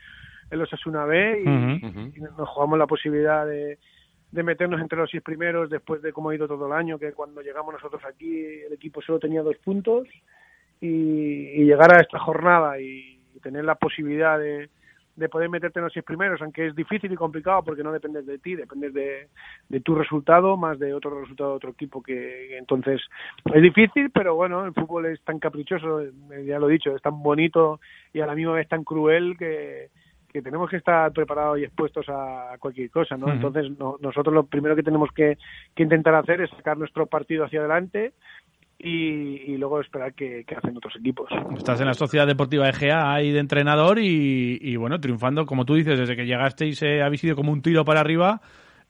el 0.50 0.62
Osasuna 0.62 1.06
B 1.06 1.42
y 2.16 2.20
nos 2.22 2.48
jugamos 2.50 2.80
la 2.80 2.88
posibilidad 2.88 3.46
de, 3.46 3.78
de 4.32 4.44
meternos 4.44 4.80
entre 4.80 4.98
los 5.00 5.10
seis 5.10 5.22
primeros 5.24 5.70
después 5.70 6.02
de 6.02 6.14
cómo 6.14 6.30
ha 6.30 6.36
ido 6.36 6.48
todo 6.48 6.68
el 6.68 6.74
año, 6.74 6.98
que 6.98 7.12
cuando 7.14 7.42
llegamos 7.42 7.74
nosotros 7.74 8.02
aquí 8.06 8.46
el 8.68 8.72
equipo 8.74 9.02
solo 9.02 9.20
tenía 9.20 9.42
dos 9.42 9.58
puntos 9.58 10.08
y, 10.82 11.62
y 11.62 11.66
llegar 11.66 11.94
a 11.96 12.02
esta 12.02 12.20
jornada 12.20 12.80
y 12.80 13.20
tener 13.42 13.64
la 13.66 13.76
posibilidad 13.76 14.40
de, 14.40 14.70
de 15.16 15.30
poder 15.30 15.50
meterte 15.50 15.80
en 15.80 15.86
los 15.86 15.94
seis 15.94 16.04
primeros, 16.04 16.42
aunque 16.42 16.68
es 16.68 16.76
difícil 16.76 17.12
y 17.12 17.16
complicado 17.16 17.64
porque 17.64 17.84
no 17.84 17.92
dependes 17.92 18.26
de 18.26 18.38
ti, 18.40 18.56
dependes 18.56 18.94
de, 18.94 19.28
de 19.70 19.80
tu 19.82 19.96
resultado 19.96 20.58
más 20.58 20.78
de 20.80 20.94
otro 20.94 21.22
resultado 21.22 21.52
de 21.52 21.56
otro 21.58 21.70
equipo 21.72 22.02
que 22.02 22.58
entonces 22.58 23.02
es 23.54 23.62
difícil, 23.62 24.10
pero 24.12 24.36
bueno, 24.36 24.66
el 24.66 24.74
fútbol 24.74 25.06
es 25.06 25.22
tan 25.22 25.40
caprichoso, 25.40 26.02
eh, 26.02 26.12
ya 26.46 26.60
lo 26.60 26.70
he 26.70 26.74
dicho, 26.74 26.96
es 26.96 27.02
tan 27.02 27.22
bonito 27.24 27.80
y 28.14 28.20
a 28.22 28.26
la 28.26 28.36
misma 28.36 28.54
vez 28.54 28.68
tan 28.68 28.84
cruel 28.84 29.38
que, 29.38 29.90
que 30.34 30.42
tenemos 30.42 30.70
que 30.70 30.78
estar 30.78 31.14
preparados 31.14 31.60
y 31.60 31.64
expuestos 31.64 32.08
a 32.10 32.56
cualquier 32.60 32.90
cosa, 32.90 33.16
¿no? 33.16 33.28
Entonces 33.36 33.72
no- 33.80 33.98
nosotros 34.02 34.34
lo 34.34 34.46
primero 34.48 34.76
que 34.76 34.84
tenemos 34.84 35.10
que, 35.16 35.38
que 35.74 35.84
intentar 35.84 36.14
hacer 36.16 36.42
es 36.42 36.50
sacar 36.50 36.78
nuestro 36.78 37.06
partido 37.06 37.46
hacia 37.46 37.60
adelante 37.62 38.12
y, 38.78 39.54
y 39.54 39.58
luego 39.58 39.80
esperar 39.82 40.14
que, 40.14 40.44
que 40.46 40.56
hacen 40.56 40.76
otros 40.78 40.96
equipos. 40.98 41.30
Estás 41.58 41.80
en 41.82 41.88
la 41.88 41.94
Sociedad 41.94 42.28
Deportiva 42.28 42.68
Egea 42.70 43.14
ahí 43.14 43.32
de 43.32 43.40
entrenador 43.40 44.00
y, 44.00 44.58
y, 44.62 44.76
bueno, 44.76 45.00
triunfando, 45.00 45.46
como 45.46 45.66
tú 45.66 45.76
dices, 45.76 45.98
desde 45.98 46.16
que 46.16 46.26
llegasteis 46.26 46.82
eh, 46.84 47.02
habéis 47.02 47.24
ido 47.24 47.36
como 47.36 47.52
un 47.52 47.62
tiro 47.62 47.86
para 47.86 48.02
arriba 48.02 48.42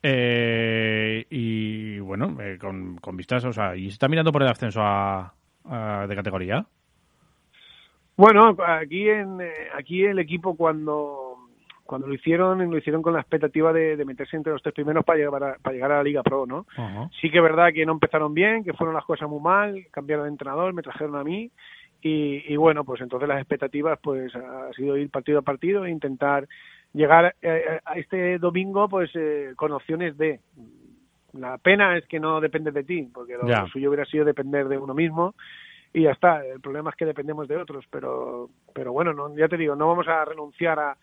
eh, 0.04 1.26
y 1.30 2.00
bueno, 2.00 2.38
eh, 2.42 2.58
con, 2.60 2.98
con 2.98 3.16
vistas, 3.18 3.44
o 3.46 3.54
sea, 3.54 3.76
y 3.76 3.86
se 3.86 3.94
está 3.94 4.08
mirando 4.08 4.32
por 4.32 4.42
el 4.44 4.48
ascenso 4.50 4.82
a, 4.82 5.34
a- 5.66 6.06
de 6.08 6.16
categoría. 6.16 6.66
Bueno, 8.18 8.56
aquí 8.66 9.10
en 9.10 9.42
eh, 9.42 9.52
aquí 9.78 10.06
el 10.06 10.20
equipo 10.20 10.56
cuando 10.56 11.25
cuando 11.86 12.08
lo 12.08 12.14
hicieron 12.14 12.70
lo 12.70 12.78
hicieron 12.78 13.02
con 13.02 13.14
la 13.14 13.22
expectativa 13.22 13.72
de, 13.72 13.96
de 13.96 14.06
meterse 14.06 14.36
entre 14.36 14.54
los 14.54 14.62
tres 14.62 14.74
primeros 14.74 15.06
para 15.06 15.20
llegar 15.20 15.44
a, 15.44 15.58
para 15.62 15.74
llegar 15.74 15.92
a 15.92 15.98
la 15.98 16.04
Liga 16.04 16.24
Pro, 16.24 16.46
¿no? 16.46 16.66
Sí 17.22 17.30
que 17.30 17.38
es 17.38 17.44
verdad 17.44 17.72
que 17.74 17.86
no 17.86 17.94
empezaron 17.94 18.34
bien, 18.34 18.64
que 18.64 18.74
fueron 18.74 18.96
las 18.96 19.06
cosas 19.06 19.30
muy 19.30 19.40
mal, 19.40 19.86
cambiaron 19.92 20.26
de 20.26 20.32
entrenador, 20.32 20.74
me 20.74 20.82
trajeron 20.82 21.16
a 21.16 21.24
mí 21.24 21.52
y, 22.02 22.44
y 22.52 22.56
bueno, 22.58 22.84
pues 22.84 23.02
entonces 23.02 23.30
las 23.30 23.40
expectativas 23.40 24.00
pues 24.02 24.36
ha 24.36 24.74
sido 24.74 24.98
ir 24.98 25.10
partido 25.10 25.40
a 25.40 25.44
partido 25.44 25.86
e 25.86 25.92
intentar 25.92 26.48
llegar 26.94 27.36
eh, 27.42 27.80
a 27.86 27.98
este 27.98 28.40
domingo 28.40 28.90
pues 28.90 29.12
eh, 29.14 29.54
con 29.56 29.72
opciones 29.72 30.18
de 30.18 30.40
la 31.34 31.58
pena 31.58 31.98
es 31.98 32.08
que 32.08 32.20
no 32.20 32.40
depende 32.40 32.72
de 32.72 32.84
ti, 32.84 33.10
porque 33.14 33.34
lo, 33.34 33.44
lo 33.44 33.68
suyo 33.68 33.90
hubiera 33.90 34.06
sido 34.06 34.26
depender 34.26 34.68
de 34.68 34.78
uno 34.78 34.94
mismo 34.94 35.36
y 35.94 36.04
ya 36.04 36.12
está. 36.12 36.46
El 36.46 36.62
problema 36.62 36.90
es 36.90 36.96
que 36.96 37.06
dependemos 37.06 37.48
de 37.48 37.58
otros, 37.58 37.86
pero 37.92 38.50
pero 38.74 38.92
bueno, 38.92 39.14
no, 39.14 39.36
ya 39.36 39.48
te 39.48 39.58
digo, 39.58 39.76
no 39.76 39.88
vamos 39.88 40.08
a 40.08 40.24
renunciar 40.26 40.80
a, 40.80 40.98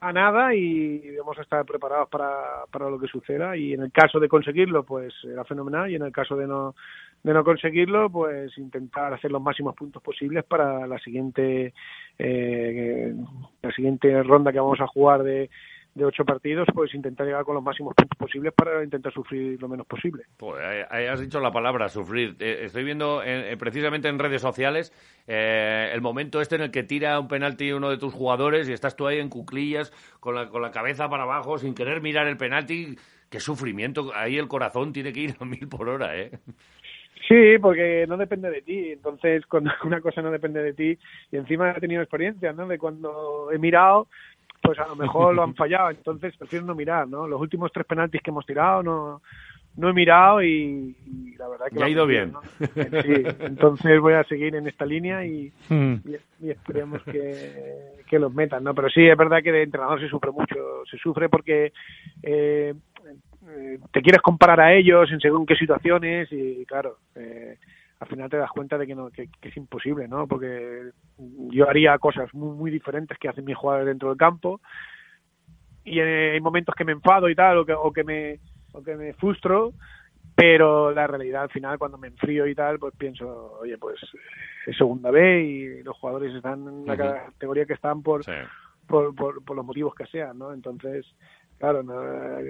a 0.00 0.12
nada 0.12 0.54
y 0.54 1.16
a 1.38 1.42
estar 1.42 1.64
preparados 1.64 2.08
para, 2.08 2.64
para 2.70 2.90
lo 2.90 2.98
que 2.98 3.06
suceda. 3.06 3.56
Y 3.56 3.72
en 3.72 3.82
el 3.82 3.92
caso 3.92 4.20
de 4.20 4.28
conseguirlo 4.28 4.84
pues 4.84 5.14
será 5.20 5.44
fenomenal. 5.44 5.90
Y 5.90 5.96
en 5.96 6.02
el 6.02 6.12
caso 6.12 6.36
de 6.36 6.46
no 6.46 6.74
de 7.22 7.34
no 7.34 7.42
conseguirlo 7.42 8.08
pues 8.10 8.56
intentar 8.58 9.12
hacer 9.12 9.32
los 9.32 9.42
máximos 9.42 9.74
puntos 9.74 10.02
posibles 10.02 10.44
para 10.44 10.86
la 10.86 10.98
siguiente 10.98 11.74
eh, 12.18 13.14
la 13.62 13.72
siguiente 13.72 14.22
ronda 14.22 14.52
que 14.52 14.60
vamos 14.60 14.80
a 14.80 14.86
jugar 14.86 15.22
de 15.24 15.50
de 15.96 16.04
ocho 16.04 16.26
partidos, 16.26 16.68
pues 16.74 16.94
intentar 16.94 17.26
llegar 17.26 17.42
con 17.44 17.54
los 17.54 17.64
máximos 17.64 17.94
puntos 17.94 18.18
posibles 18.18 18.52
para 18.52 18.84
intentar 18.84 19.10
sufrir 19.14 19.58
lo 19.60 19.66
menos 19.66 19.86
posible. 19.86 20.24
Pues 20.36 20.62
ahí- 20.90 21.06
has 21.06 21.20
dicho 21.20 21.40
la 21.40 21.50
palabra, 21.50 21.88
sufrir. 21.88 22.36
Eh, 22.38 22.64
estoy 22.64 22.84
viendo 22.84 23.22
eh, 23.22 23.52
eh, 23.52 23.56
precisamente 23.56 24.06
en 24.08 24.18
redes 24.18 24.42
sociales 24.42 24.92
eh, 25.26 25.90
el 25.94 26.02
momento 26.02 26.42
este 26.42 26.56
en 26.56 26.60
el 26.62 26.70
que 26.70 26.82
tira 26.82 27.18
un 27.18 27.28
penalti 27.28 27.72
uno 27.72 27.88
de 27.88 27.96
tus 27.96 28.12
jugadores 28.12 28.68
y 28.68 28.74
estás 28.74 28.94
tú 28.94 29.06
ahí 29.06 29.18
en 29.20 29.30
cuclillas 29.30 29.90
con 30.20 30.34
la, 30.34 30.50
con 30.50 30.60
la 30.60 30.70
cabeza 30.70 31.08
para 31.08 31.22
abajo 31.22 31.56
sin 31.56 31.74
querer 31.74 32.02
mirar 32.02 32.26
el 32.26 32.36
penalti. 32.36 32.96
Qué 33.30 33.40
sufrimiento. 33.40 34.12
Ahí 34.14 34.36
el 34.36 34.48
corazón 34.48 34.92
tiene 34.92 35.14
que 35.14 35.20
ir 35.20 35.34
a 35.40 35.44
mil 35.46 35.66
por 35.66 35.88
hora, 35.88 36.14
¿eh? 36.16 36.30
Sí, 37.26 37.58
porque 37.60 38.04
no 38.06 38.16
depende 38.16 38.50
de 38.50 38.62
ti. 38.62 38.92
Entonces, 38.92 39.44
cuando 39.46 39.70
una 39.84 40.00
cosa 40.00 40.22
no 40.22 40.30
depende 40.30 40.62
de 40.62 40.74
ti, 40.74 40.98
y 41.32 41.36
encima 41.36 41.72
he 41.72 41.80
tenido 41.80 42.02
experiencia, 42.02 42.52
¿no? 42.52 42.68
De 42.68 42.78
cuando 42.78 43.50
he 43.50 43.58
mirado 43.58 44.08
pues 44.66 44.78
a 44.78 44.88
lo 44.88 44.96
mejor 44.96 45.34
lo 45.34 45.42
han 45.42 45.54
fallado, 45.56 45.90
entonces 45.90 46.36
prefiero 46.36 46.66
no 46.66 46.74
mirar, 46.74 47.08
¿no? 47.08 47.26
Los 47.26 47.40
últimos 47.40 47.72
tres 47.72 47.86
penaltis 47.86 48.20
que 48.22 48.30
hemos 48.30 48.44
tirado 48.44 48.82
no, 48.82 49.22
no 49.76 49.90
he 49.90 49.92
mirado 49.92 50.42
y, 50.42 50.96
la 51.38 51.48
verdad 51.48 51.66
que... 51.72 51.82
ha 51.82 51.88
ido 51.88 52.06
bien. 52.06 52.32
Sí, 52.58 53.22
entonces 53.40 54.00
voy 54.00 54.14
a 54.14 54.24
seguir 54.24 54.56
en 54.56 54.66
esta 54.66 54.86
línea 54.86 55.24
y, 55.24 55.52
hmm. 55.68 55.94
y, 56.40 56.50
esperemos 56.50 57.02
que, 57.02 57.92
que, 58.06 58.18
los 58.18 58.32
metan, 58.32 58.64
¿no? 58.64 58.74
Pero 58.74 58.88
sí, 58.88 59.06
es 59.06 59.16
verdad 59.16 59.42
que 59.42 59.52
de 59.52 59.62
entrenador 59.62 60.00
se 60.00 60.08
sufre 60.08 60.30
mucho, 60.30 60.84
se 60.90 60.96
sufre 60.98 61.28
porque 61.28 61.72
eh, 62.22 62.74
eh, 63.48 63.78
te 63.92 64.02
quieres 64.02 64.22
comparar 64.22 64.60
a 64.60 64.74
ellos 64.74 65.10
en 65.12 65.20
según 65.20 65.46
qué 65.46 65.54
situaciones 65.56 66.28
y 66.32 66.64
claro, 66.66 66.96
eh, 67.14 67.58
al 67.98 68.08
final 68.08 68.28
te 68.28 68.36
das 68.36 68.50
cuenta 68.50 68.76
de 68.76 68.86
que, 68.86 68.94
no, 68.94 69.10
que, 69.10 69.28
es 69.42 69.56
imposible, 69.56 70.06
¿no? 70.06 70.26
Porque 70.26 70.90
yo 71.18 71.68
haría 71.68 71.98
cosas 71.98 72.32
muy, 72.34 72.54
muy 72.54 72.70
diferentes 72.70 73.18
que 73.18 73.28
hacen 73.28 73.44
mis 73.44 73.56
jugadores 73.56 73.86
dentro 73.86 74.08
del 74.10 74.18
campo. 74.18 74.60
Y 75.84 76.00
hay 76.00 76.40
momentos 76.40 76.74
que 76.74 76.84
me 76.84 76.92
enfado 76.92 77.28
y 77.28 77.34
tal 77.34 77.58
o 77.58 77.64
que, 77.64 77.72
o 77.72 77.92
que 77.92 78.04
me 78.04 78.40
o 78.72 78.82
que 78.82 78.96
me 78.96 79.14
frustro 79.14 79.72
pero 80.34 80.92
la 80.92 81.06
realidad 81.06 81.44
al 81.44 81.50
final 81.50 81.78
cuando 81.78 81.96
me 81.96 82.08
enfrío 82.08 82.46
y 82.46 82.54
tal 82.54 82.78
pues 82.78 82.94
pienso 82.96 83.58
oye 83.60 83.78
pues 83.78 83.98
es 84.66 84.76
segunda 84.76 85.10
B 85.10 85.42
y 85.42 85.82
los 85.82 85.96
jugadores 85.96 86.34
están 86.34 86.68
en 86.68 86.86
la 86.86 86.96
categoría 86.96 87.64
que 87.64 87.72
están 87.72 88.02
por, 88.02 88.22
por, 88.86 89.14
por, 89.14 89.42
por 89.42 89.56
los 89.56 89.64
motivos 89.64 89.94
que 89.94 90.06
sean 90.06 90.38
no 90.38 90.52
entonces 90.52 91.06
Claro, 91.58 91.82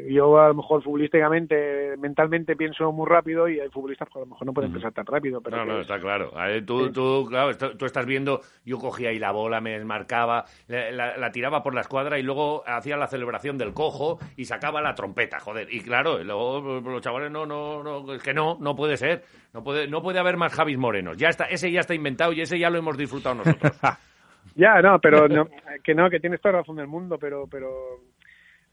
yo 0.08 0.40
a 0.40 0.48
lo 0.48 0.54
mejor 0.54 0.82
futbolísticamente, 0.82 1.96
mentalmente 1.96 2.56
pienso 2.56 2.90
muy 2.90 3.06
rápido 3.08 3.48
y 3.48 3.60
hay 3.60 3.68
futbolistas 3.68 4.08
que 4.08 4.18
a 4.18 4.22
lo 4.22 4.26
mejor 4.26 4.44
no 4.44 4.52
pueden 4.52 4.72
pensar 4.72 4.92
tan 4.92 5.06
rápido. 5.06 5.40
Pero 5.40 5.58
no, 5.58 5.64
no, 5.64 5.80
está 5.80 6.00
claro. 6.00 6.32
tú, 6.66 6.90
tú, 6.90 7.26
claro, 7.28 7.56
tú 7.56 7.86
estás 7.86 8.04
viendo, 8.04 8.40
yo 8.64 8.78
cogía 8.78 9.10
ahí 9.10 9.20
la 9.20 9.30
bola, 9.30 9.60
me 9.60 9.78
desmarcaba, 9.78 10.46
la, 10.66 11.30
tiraba 11.30 11.62
por 11.62 11.72
la 11.72 11.82
escuadra 11.82 12.18
y 12.18 12.24
luego 12.24 12.64
hacía 12.66 12.96
la 12.96 13.06
celebración 13.06 13.58
del 13.58 13.74
cojo 13.74 14.18
y 14.36 14.46
sacaba 14.46 14.82
la 14.82 14.96
trompeta, 14.96 15.38
joder. 15.38 15.72
Y 15.72 15.82
claro, 15.82 16.24
luego 16.24 16.80
los 16.80 17.00
chavales 17.00 17.30
no, 17.30 17.46
no, 17.46 17.84
no, 17.84 18.12
es 18.12 18.22
que 18.22 18.34
no, 18.34 18.58
no 18.60 18.74
puede 18.74 18.96
ser. 18.96 19.22
No 19.54 19.62
puede, 19.62 19.86
no 19.86 20.02
puede 20.02 20.18
haber 20.18 20.36
más 20.36 20.52
Javis 20.52 20.78
Morenos. 20.78 21.16
Ya 21.16 21.28
está, 21.28 21.44
ese 21.44 21.70
ya 21.70 21.80
está 21.80 21.94
inventado 21.94 22.32
y 22.32 22.40
ese 22.40 22.58
ya 22.58 22.70
lo 22.70 22.78
hemos 22.78 22.98
disfrutado 22.98 23.36
nosotros. 23.36 23.72
ya, 24.56 24.82
no, 24.82 24.98
pero 24.98 25.28
no, 25.28 25.48
que 25.84 25.94
no, 25.94 26.10
que 26.10 26.18
tienes 26.18 26.40
toda 26.40 26.54
la 26.54 26.58
razón 26.58 26.76
del 26.76 26.88
mundo, 26.88 27.18
pero, 27.18 27.46
pero 27.46 28.00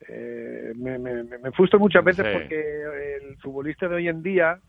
eh, 0.10 0.74
me, 0.76 0.98
me, 1.00 1.24
me, 1.24 1.52
frustro 1.52 1.80
muchas 1.80 2.04
veces 2.04 2.26
porque 2.34 2.60
el 3.22 3.38
futbolista 3.38 3.88
de 3.88 3.96
hoy 3.96 4.08
en 4.08 4.24
día 4.24 4.60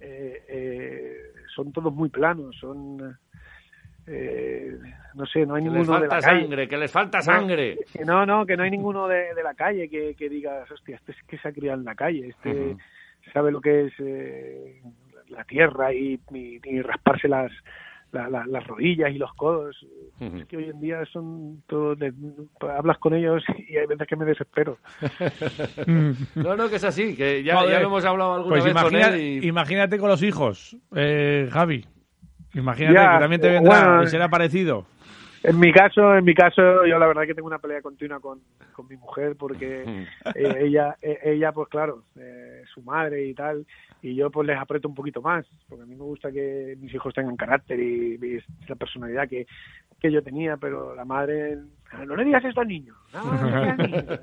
eh, 0.00 0.42
eh, 0.48 1.16
son 1.54 1.72
todos 1.72 1.92
muy 1.92 2.08
planos, 2.08 2.56
son 2.60 3.18
eh, 4.10 4.78
no 5.14 5.26
sé, 5.26 5.44
no 5.44 5.54
hay 5.54 5.62
que 5.64 5.68
ninguno 5.68 5.98
les 6.00 6.08
falta 6.08 6.14
de 6.16 6.20
la 6.20 6.20
sangre, 6.22 6.56
calle. 6.56 6.68
que 6.68 6.76
les 6.78 6.92
falta 6.92 7.20
sangre. 7.20 7.78
No, 8.06 8.24
no, 8.24 8.46
que 8.46 8.56
no 8.56 8.62
hay 8.62 8.70
ninguno 8.70 9.06
de, 9.06 9.34
de 9.34 9.42
la 9.42 9.54
calle 9.54 9.88
que, 9.88 10.14
que 10.14 10.28
diga, 10.28 10.64
hostia, 10.70 10.96
este 10.96 11.12
es 11.12 11.18
que 11.24 11.38
se 11.38 11.48
ha 11.48 11.52
criado 11.52 11.78
en 11.78 11.84
la 11.84 11.94
calle, 11.94 12.28
este 12.28 12.76
sabe 13.32 13.52
lo 13.52 13.60
que 13.60 13.86
es 13.86 13.92
eh, 13.98 14.80
la 15.28 15.44
tierra 15.44 15.92
y, 15.92 16.18
y, 16.32 16.60
y 16.64 16.80
rasparse 16.80 17.28
las 17.28 17.52
las 18.12 18.66
rodillas 18.66 19.10
y 19.10 19.18
los 19.18 19.32
codos. 19.34 19.76
Es 20.20 20.46
que 20.46 20.56
hoy 20.56 20.64
en 20.64 20.80
día 20.80 21.04
son 21.12 21.62
todo 21.66 21.94
hablas 22.60 22.98
con 22.98 23.14
ellos 23.14 23.42
y 23.68 23.76
hay 23.76 23.86
veces 23.86 24.06
que 24.06 24.16
me 24.16 24.24
desespero. 24.24 24.78
no, 26.34 26.56
no, 26.56 26.68
que 26.68 26.76
es 26.76 26.84
así, 26.84 27.14
que 27.16 27.42
ya, 27.42 27.54
ya 27.66 27.80
lo 27.80 27.86
hemos 27.86 28.04
hablado 28.04 28.34
alguna 28.34 28.56
pues 28.56 28.64
vez 28.64 28.82
con 28.82 28.94
él 28.94 29.44
Imagínate 29.44 29.98
con 29.98 30.08
los 30.08 30.22
hijos, 30.22 30.76
eh, 30.94 31.48
Javi. 31.50 31.84
Imagínate 32.54 32.94
que 32.94 33.20
también 33.20 33.40
te 33.40 33.48
vendrá 33.48 34.02
y 34.02 34.06
será 34.08 34.28
parecido. 34.28 34.86
En 35.42 35.58
mi 35.58 35.72
caso, 35.72 36.16
en 36.16 36.24
mi 36.24 36.34
caso, 36.34 36.84
yo 36.86 36.98
la 36.98 37.06
verdad 37.06 37.22
que 37.22 37.34
tengo 37.34 37.46
una 37.46 37.58
pelea 37.58 37.80
continua 37.80 38.20
con, 38.20 38.40
con 38.72 38.88
mi 38.88 38.96
mujer 38.96 39.36
porque 39.36 40.06
eh, 40.34 40.56
ella, 40.60 40.96
eh, 41.00 41.18
ella, 41.24 41.52
pues 41.52 41.68
claro, 41.68 42.04
eh, 42.16 42.62
su 42.72 42.82
madre 42.82 43.26
y 43.26 43.34
tal, 43.34 43.66
y 44.02 44.14
yo 44.14 44.30
pues 44.30 44.46
les 44.46 44.58
aprieto 44.58 44.88
un 44.88 44.94
poquito 44.94 45.22
más, 45.22 45.46
porque 45.68 45.82
a 45.82 45.86
mí 45.86 45.94
me 45.94 46.02
gusta 46.02 46.32
que 46.32 46.76
mis 46.80 46.92
hijos 46.92 47.14
tengan 47.14 47.36
carácter 47.36 47.78
y, 47.78 48.18
esa 48.64 48.74
personalidad 48.74 49.28
que, 49.28 49.46
que 50.00 50.10
yo 50.10 50.22
tenía, 50.22 50.56
pero 50.56 50.94
la 50.94 51.04
madre, 51.04 51.58
ah, 51.92 52.04
no 52.04 52.16
le 52.16 52.24
digas 52.24 52.44
esto 52.44 52.60
al 52.60 52.68
niño, 52.68 52.94
no, 53.12 53.24
no 53.24 53.74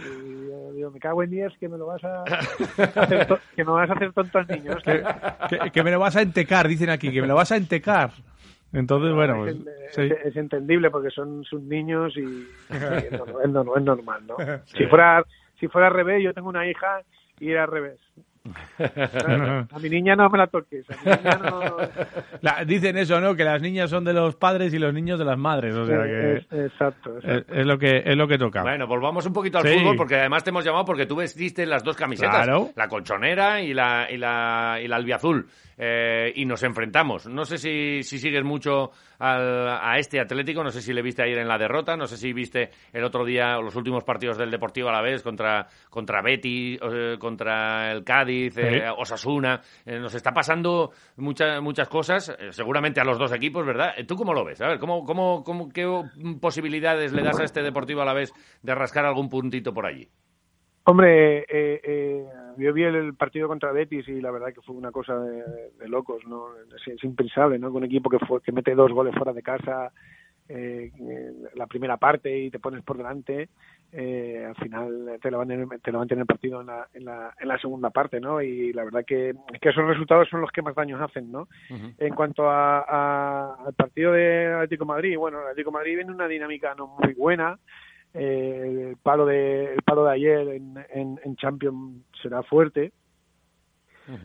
Y 0.00 0.48
yo 0.48 0.72
digo, 0.72 0.90
me 0.92 1.00
cago 1.00 1.22
en 1.22 1.30
días 1.30 1.52
que 1.58 1.68
me 1.68 1.78
lo 1.78 1.86
vas 1.86 2.04
a 2.04 2.22
hacer, 2.22 3.26
que 3.56 3.64
me 3.64 3.72
vas 3.72 3.90
a 3.90 3.94
hacer 3.94 4.12
tonto 4.12 4.38
al 4.38 4.46
niño. 4.46 4.76
Que, 4.84 5.70
que 5.72 5.82
me 5.82 5.90
lo 5.90 5.98
vas 5.98 6.16
a 6.16 6.22
entecar, 6.22 6.68
dicen 6.68 6.90
aquí, 6.90 7.12
que 7.12 7.20
me 7.20 7.28
lo 7.28 7.34
vas 7.34 7.50
a 7.50 7.56
entecar. 7.56 8.10
Entonces, 8.74 9.14
bueno, 9.14 9.46
es, 9.46 9.56
pues, 9.94 10.12
es, 10.24 10.36
entendible 10.36 10.90
porque 10.90 11.10
son 11.10 11.44
sus 11.44 11.62
niños 11.62 12.16
y, 12.16 12.46
es, 12.70 13.48
normal, 13.50 14.26
¿no? 14.26 14.36
Si 14.66 14.86
fuera 14.86 15.24
si 15.60 15.68
fuera 15.68 15.86
al 15.86 15.94
revés, 15.94 16.22
yo 16.22 16.34
tengo 16.34 16.48
una 16.48 16.68
hija 16.68 17.02
y 17.38 17.50
era 17.50 17.64
al 17.64 17.70
revés. 17.70 17.98
A 18.44 19.78
mi 19.78 19.88
niña 19.88 20.14
no 20.14 20.28
me 20.28 20.36
la 20.36 20.46
toques. 20.46 20.84
dicen 22.66 22.98
eso, 22.98 23.18
¿no? 23.20 23.34
Que 23.34 23.44
las 23.44 23.62
niñas 23.62 23.88
son 23.88 24.04
de 24.04 24.12
los 24.12 24.36
padres 24.36 24.74
y 24.74 24.78
los 24.78 24.92
niños 24.92 25.18
de 25.18 25.24
las 25.24 25.38
madres. 25.38 25.74
O 25.74 25.86
sea 25.86 26.02
que 26.02 26.64
exacto, 26.64 27.18
Es, 27.22 27.66
lo 27.66 27.78
que 27.78 28.02
es 28.04 28.16
lo 28.16 28.28
que 28.28 28.36
toca. 28.36 28.62
Bueno, 28.62 28.86
volvamos 28.86 29.24
un 29.26 29.32
poquito 29.32 29.58
al 29.58 29.66
fútbol 29.66 29.96
porque 29.96 30.16
además 30.16 30.44
te 30.44 30.50
hemos 30.50 30.64
llamado 30.64 30.84
porque 30.84 31.06
tú 31.06 31.16
vestiste 31.16 31.64
las 31.64 31.82
dos 31.82 31.96
camisetas, 31.96 32.46
la 32.74 32.88
colchonera 32.88 33.62
y 33.62 33.72
la 33.72 34.08
y 34.10 34.18
la 34.18 34.78
y 34.82 34.88
la 34.88 34.96
albiazul. 34.96 35.46
Eh, 35.76 36.32
y 36.36 36.44
nos 36.44 36.62
enfrentamos. 36.62 37.26
No 37.26 37.44
sé 37.44 37.58
si, 37.58 38.02
si 38.04 38.18
sigues 38.18 38.44
mucho 38.44 38.92
a 39.18 39.96
este 39.98 40.20
Atlético, 40.20 40.62
no 40.62 40.70
sé 40.70 40.82
si 40.82 40.92
le 40.92 41.02
viste 41.02 41.22
ayer 41.22 41.38
en 41.38 41.48
la 41.48 41.56
derrota, 41.56 41.96
no 41.96 42.06
sé 42.06 42.16
si 42.16 42.32
viste 42.32 42.70
el 42.92 43.04
otro 43.04 43.24
día 43.24 43.56
los 43.56 43.74
últimos 43.74 44.04
partidos 44.04 44.36
del 44.36 44.50
Deportivo 44.50 44.88
a 44.88 44.92
la 44.92 45.00
vez 45.00 45.22
contra, 45.22 45.66
contra 45.88 46.20
Betty, 46.20 46.78
eh, 46.80 47.16
contra 47.18 47.92
el 47.92 48.04
Cádiz, 48.04 48.33
eh, 48.46 48.90
Osasuna. 48.96 49.60
nos 49.86 50.14
está 50.14 50.32
pasando 50.32 50.90
muchas 51.16 51.62
muchas 51.62 51.88
cosas, 51.88 52.36
seguramente 52.50 53.00
a 53.00 53.04
los 53.04 53.18
dos 53.18 53.32
equipos, 53.32 53.64
¿verdad? 53.66 53.94
¿Tú 54.06 54.16
cómo 54.16 54.34
lo 54.34 54.44
ves? 54.44 54.60
A 54.60 54.68
ver, 54.68 54.78
¿cómo, 54.78 55.04
cómo, 55.04 55.42
cómo, 55.42 55.72
¿qué 55.72 55.86
posibilidades 56.40 57.12
le 57.12 57.22
das 57.22 57.40
a 57.40 57.44
este 57.44 57.62
Deportivo 57.62 58.02
a 58.02 58.04
la 58.04 58.14
vez 58.14 58.32
de 58.62 58.74
rascar 58.74 59.04
algún 59.04 59.28
puntito 59.28 59.72
por 59.72 59.86
allí? 59.86 60.08
Hombre, 60.86 61.38
eh, 61.38 61.80
eh, 61.82 62.24
yo 62.58 62.72
vi 62.74 62.82
el, 62.82 63.14
partido 63.14 63.48
contra 63.48 63.72
Betis 63.72 64.06
y 64.06 64.20
la 64.20 64.30
verdad 64.30 64.52
que 64.52 64.60
fue 64.60 64.76
una 64.76 64.92
cosa 64.92 65.18
de, 65.18 65.88
locos, 65.88 66.22
¿no? 66.26 66.48
Es, 66.76 67.02
impensable, 67.02 67.58
¿no? 67.58 67.68
Con 67.68 67.82
un 67.82 67.86
equipo 67.86 68.10
que, 68.10 68.18
fue, 68.18 68.42
que 68.42 68.52
mete 68.52 68.74
dos 68.74 68.92
goles 68.92 69.14
fuera 69.14 69.32
de 69.32 69.42
casa 69.42 69.92
eh, 70.46 70.92
la 71.54 71.66
primera 71.66 71.96
parte 71.96 72.38
y 72.38 72.50
te 72.50 72.58
pones 72.58 72.82
por 72.82 72.98
delante, 72.98 73.48
eh, 73.96 74.44
al 74.44 74.56
final 74.56 75.18
te 75.22 75.30
levantan, 75.30 75.68
te 75.80 75.92
levantan 75.92 76.18
el 76.18 76.26
partido 76.26 76.60
en 76.62 76.66
la, 76.66 76.88
en, 76.92 77.04
la, 77.04 77.32
en 77.38 77.46
la 77.46 77.58
segunda 77.58 77.90
parte, 77.90 78.18
¿no? 78.18 78.42
Y 78.42 78.72
la 78.72 78.82
verdad 78.82 79.04
que, 79.06 79.34
que 79.60 79.68
esos 79.68 79.86
resultados 79.86 80.28
son 80.28 80.40
los 80.40 80.50
que 80.50 80.62
más 80.62 80.74
daños 80.74 81.00
hacen, 81.00 81.30
¿no? 81.30 81.46
En 81.68 82.12
cuanto 82.12 82.50
a, 82.50 83.54
al 83.54 83.74
partido 83.74 84.12
de 84.12 84.52
Atlético 84.52 84.84
Madrid, 84.84 85.16
bueno, 85.16 85.38
el 85.38 85.44
Atlético 85.44 85.70
Madrid 85.70 85.94
viene 85.94 86.10
una 86.10 86.26
dinámica 86.26 86.74
no 86.74 86.88
muy 86.88 87.14
buena, 87.14 87.56
eh, 88.14 88.88
el 88.90 88.96
palo 88.96 89.26
de 89.26 89.74
el 89.74 89.82
palo 89.82 90.04
de 90.06 90.12
ayer 90.12 90.48
en, 90.48 90.74
en, 90.92 91.20
en 91.24 91.36
Champions 91.36 92.04
será 92.20 92.42
fuerte. 92.42 92.92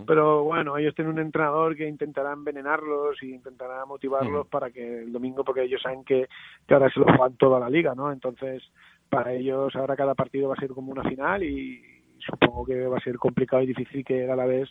Pero 0.05 0.43
bueno 0.43 0.77
ellos 0.77 0.93
tienen 0.93 1.13
un 1.13 1.19
entrenador 1.19 1.73
que 1.73 1.87
intentará 1.87 2.33
envenenarlos 2.33 3.23
y 3.23 3.33
intentará 3.33 3.85
motivarlos 3.85 4.45
para 4.47 4.71
que 4.71 5.03
el 5.03 5.13
domingo 5.13 5.45
porque 5.45 5.63
ellos 5.63 5.81
saben 5.81 6.03
que, 6.03 6.27
que 6.67 6.73
ahora 6.73 6.89
se 6.89 6.99
lo 6.99 7.05
juegan 7.05 7.37
toda 7.37 7.61
la 7.61 7.69
liga 7.69 7.95
no 7.95 8.11
entonces 8.11 8.61
para 9.09 9.33
ellos 9.33 9.75
ahora 9.75 9.95
cada 9.95 10.15
partido 10.15 10.49
va 10.49 10.55
a 10.55 10.59
ser 10.59 10.69
como 10.69 10.91
una 10.91 11.03
final 11.03 11.43
y 11.43 11.81
supongo 12.19 12.65
que 12.65 12.85
va 12.85 12.97
a 12.97 13.01
ser 13.01 13.17
complicado 13.17 13.63
y 13.63 13.67
difícil 13.67 14.03
que 14.05 14.29
a 14.29 14.35
la 14.35 14.45
vez 14.45 14.69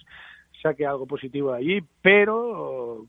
saque 0.62 0.86
algo 0.86 1.06
positivo 1.06 1.52
de 1.52 1.58
allí 1.58 1.80
pero 2.02 3.06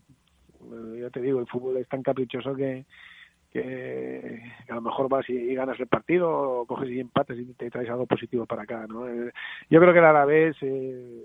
ya 0.98 1.10
te 1.10 1.20
digo 1.20 1.40
el 1.40 1.46
fútbol 1.46 1.76
es 1.78 1.88
tan 1.88 2.02
caprichoso 2.02 2.54
que 2.54 2.84
que, 3.50 4.40
a 4.68 4.74
lo 4.74 4.80
mejor 4.80 5.08
vas 5.08 5.28
y, 5.28 5.54
ganas 5.54 5.78
el 5.80 5.88
partido 5.88 6.30
o 6.30 6.66
coges 6.66 6.90
y 6.90 7.00
empates 7.00 7.38
y 7.38 7.52
te 7.54 7.70
traes 7.70 7.90
algo 7.90 8.06
positivo 8.06 8.46
para 8.46 8.62
acá, 8.62 8.86
¿no? 8.86 9.08
Eh, 9.08 9.32
yo 9.68 9.80
creo 9.80 9.92
que 9.92 9.98
el 9.98 10.04
Alavés 10.04 10.56
eh, 10.60 11.24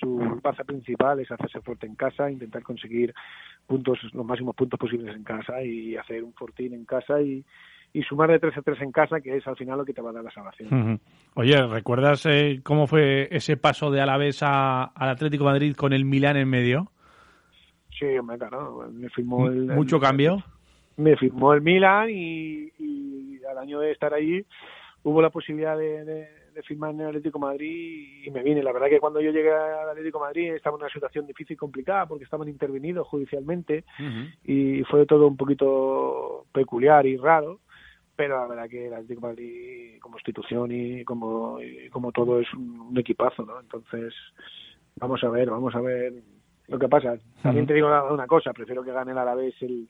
su 0.00 0.40
base 0.42 0.64
principal 0.64 1.20
es 1.20 1.30
hacerse 1.30 1.60
fuerte 1.60 1.86
en 1.86 1.96
casa, 1.96 2.30
intentar 2.30 2.62
conseguir 2.62 3.14
puntos, 3.66 3.98
los 4.14 4.24
máximos 4.24 4.54
puntos 4.54 4.78
posibles 4.78 5.14
en 5.14 5.24
casa 5.24 5.62
y 5.62 5.96
hacer 5.96 6.24
un 6.24 6.32
fortín 6.32 6.72
en 6.72 6.84
casa 6.84 7.20
y, 7.20 7.44
y 7.92 8.02
sumar 8.02 8.30
de 8.30 8.38
3 8.38 8.58
a 8.58 8.62
3 8.62 8.82
en 8.82 8.92
casa, 8.92 9.20
que 9.20 9.36
es 9.36 9.46
al 9.46 9.56
final 9.56 9.78
lo 9.78 9.84
que 9.84 9.94
te 9.94 10.02
va 10.02 10.10
a 10.10 10.12
dar 10.12 10.24
la 10.24 10.30
salvación. 10.30 11.00
Oye, 11.34 11.66
¿recuerdas 11.66 12.26
eh, 12.26 12.60
cómo 12.62 12.86
fue 12.86 13.28
ese 13.30 13.56
paso 13.56 13.90
de 13.90 14.00
Alavés 14.00 14.42
a, 14.42 14.84
al 14.84 15.08
Atlético 15.08 15.44
Madrid 15.44 15.74
con 15.74 15.92
el 15.92 16.04
Milán 16.04 16.36
en 16.36 16.48
medio? 16.48 16.92
Sí, 17.98 18.06
me 18.22 18.38
claro, 18.38 18.88
me 18.92 19.08
firmó 19.08 19.48
el... 19.48 19.66
¿Mucho 19.66 19.98
cambio? 19.98 20.44
me 20.98 21.16
firmó 21.16 21.54
el 21.54 21.62
Milan 21.62 22.10
y, 22.10 22.72
y, 22.78 23.40
al 23.48 23.58
año 23.58 23.80
de 23.80 23.92
estar 23.92 24.12
allí 24.12 24.44
hubo 25.04 25.22
la 25.22 25.30
posibilidad 25.30 25.78
de, 25.78 26.04
de, 26.04 26.28
firmar 26.64 26.90
en 26.90 27.02
el 27.02 27.06
Atlético 27.06 27.38
Madrid 27.38 28.24
y 28.24 28.30
me 28.32 28.42
vine. 28.42 28.64
La 28.64 28.72
verdad 28.72 28.88
que 28.88 28.98
cuando 28.98 29.20
yo 29.20 29.30
llegué 29.30 29.52
al 29.52 29.90
Atlético 29.90 30.18
Madrid 30.18 30.54
estaba 30.54 30.74
en 30.74 30.82
una 30.82 30.92
situación 30.92 31.24
difícil 31.24 31.54
y 31.54 31.56
complicada 31.56 32.06
porque 32.06 32.24
estaban 32.24 32.48
intervenidos 32.48 33.06
judicialmente 33.06 33.84
y 34.44 34.82
fue 34.90 35.06
todo 35.06 35.28
un 35.28 35.36
poquito 35.36 36.46
peculiar 36.50 37.06
y 37.06 37.16
raro 37.16 37.60
pero 38.18 38.40
la 38.40 38.48
verdad 38.48 38.68
que 38.68 38.88
el 38.88 38.94
Atlético 38.94 39.20
de 39.20 39.26
Madrid 39.28 40.00
como 40.00 40.16
institución 40.16 40.72
y 40.72 41.04
como, 41.04 41.62
y 41.62 41.88
como 41.88 42.10
todo 42.10 42.40
es 42.40 42.52
un, 42.52 42.80
un 42.80 42.98
equipazo, 42.98 43.46
¿no? 43.46 43.60
Entonces, 43.60 44.12
vamos 44.96 45.22
a 45.22 45.28
ver, 45.28 45.48
vamos 45.48 45.72
a 45.76 45.80
ver 45.80 46.12
lo 46.66 46.80
que 46.80 46.88
pasa. 46.88 47.16
También 47.44 47.68
te 47.68 47.74
digo 47.74 47.86
una 47.86 48.26
cosa, 48.26 48.52
prefiero 48.52 48.82
que 48.82 48.90
gane 48.90 49.12
el 49.12 49.18
Alavés 49.18 49.54
el, 49.62 49.88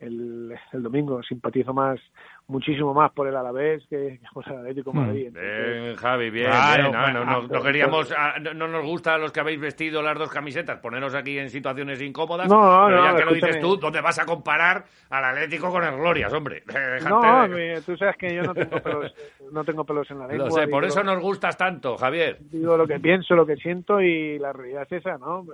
el, 0.00 0.54
el 0.72 0.82
domingo. 0.82 1.22
Simpatizo 1.22 1.72
más, 1.72 2.00
muchísimo 2.48 2.92
más 2.94 3.12
por 3.12 3.28
el 3.28 3.36
Alavés 3.36 3.82
que, 3.88 4.18
que 4.20 4.26
por 4.32 4.46
el 4.50 4.58
Atlético 4.58 4.90
de 4.92 4.98
Madrid. 4.98 5.26
Entonces, 5.28 5.82
Bien, 5.82 5.96
Javi, 5.96 6.30
bien. 6.30 6.46
Claro, 6.46 6.82
bien. 6.82 6.92
No, 6.92 7.06
no, 7.06 7.12
no, 7.12 7.24
claro. 7.24 7.48
no 7.48 7.62
queríamos, 7.62 8.14
ah, 8.16 8.34
no, 8.40 8.54
no 8.54 8.66
nos 8.68 8.84
gusta 8.84 9.14
a 9.14 9.18
los 9.18 9.30
que 9.30 9.40
habéis 9.40 9.60
vestido 9.60 10.02
las 10.02 10.18
dos 10.18 10.30
camisetas 10.30 10.78
poneros 10.78 11.14
aquí 11.14 11.38
en 11.38 11.50
situaciones 11.50 12.00
incómodas. 12.02 12.48
No, 12.48 12.84
pero 12.86 12.96
no, 12.98 13.04
ya 13.12 13.16
que 13.16 13.24
lo 13.24 13.32
dices 13.34 13.60
tú, 13.60 13.76
¿dónde 13.76 14.00
vas 14.00 14.18
a 14.18 14.24
comparar 14.26 14.84
al 15.10 15.24
Atlético 15.24 15.70
con 15.70 15.84
el 15.84 15.94
Glorias, 15.96 16.32
hombre? 16.32 16.62
No, 17.08 17.48
de- 17.48 17.82
tú 17.84 17.96
sabes 17.96 18.16
que 18.16 18.34
yo 18.34 18.42
no 18.42 18.54
tengo 18.54 18.78
pelos, 18.82 19.14
no 19.52 19.64
tengo 19.64 19.84
pelos 19.84 20.10
en 20.10 20.18
la 20.18 20.26
lengua. 20.26 20.46
Lo 20.46 20.50
sé, 20.50 20.66
por 20.68 20.82
digo- 20.84 20.94
eso 20.94 21.04
nos 21.04 21.20
gustas 21.20 21.56
tanto, 21.56 21.96
Javier. 21.96 22.38
digo 22.40 22.76
lo 22.76 22.86
que 22.86 22.98
pienso, 22.98 23.34
lo 23.34 23.44
que 23.46 23.56
siento 23.56 24.00
y 24.00 24.38
la 24.38 24.52
realidad 24.52 24.86
es 24.90 24.92
esa, 25.00 25.18
¿no? 25.18 25.44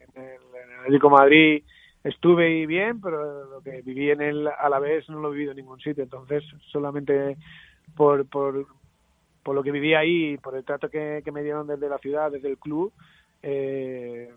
En 0.00 0.22
el, 0.22 0.30
en 0.32 0.70
el 0.72 0.78
Atlético 0.80 1.08
de 1.08 1.14
Madrid 1.14 1.62
estuve 2.04 2.50
y 2.50 2.66
bien, 2.66 3.00
pero 3.00 3.44
lo 3.46 3.60
que 3.62 3.82
viví 3.82 4.10
en 4.10 4.20
el 4.20 4.48
Alavés 4.48 5.08
no 5.08 5.20
lo 5.20 5.28
he 5.28 5.32
vivido 5.32 5.52
en 5.52 5.58
ningún 5.58 5.80
sitio, 5.80 6.02
entonces 6.02 6.44
solamente 6.70 7.36
por, 7.96 8.26
por, 8.26 8.66
por 9.42 9.54
lo 9.54 9.62
que 9.62 9.70
viví 9.70 9.94
ahí, 9.94 10.36
por 10.38 10.56
el 10.56 10.64
trato 10.64 10.88
que, 10.88 11.22
que 11.24 11.32
me 11.32 11.42
dieron 11.42 11.66
desde 11.66 11.88
la 11.88 11.98
ciudad, 11.98 12.30
desde 12.30 12.48
el 12.48 12.58
club, 12.58 12.92
eh, 13.42 14.32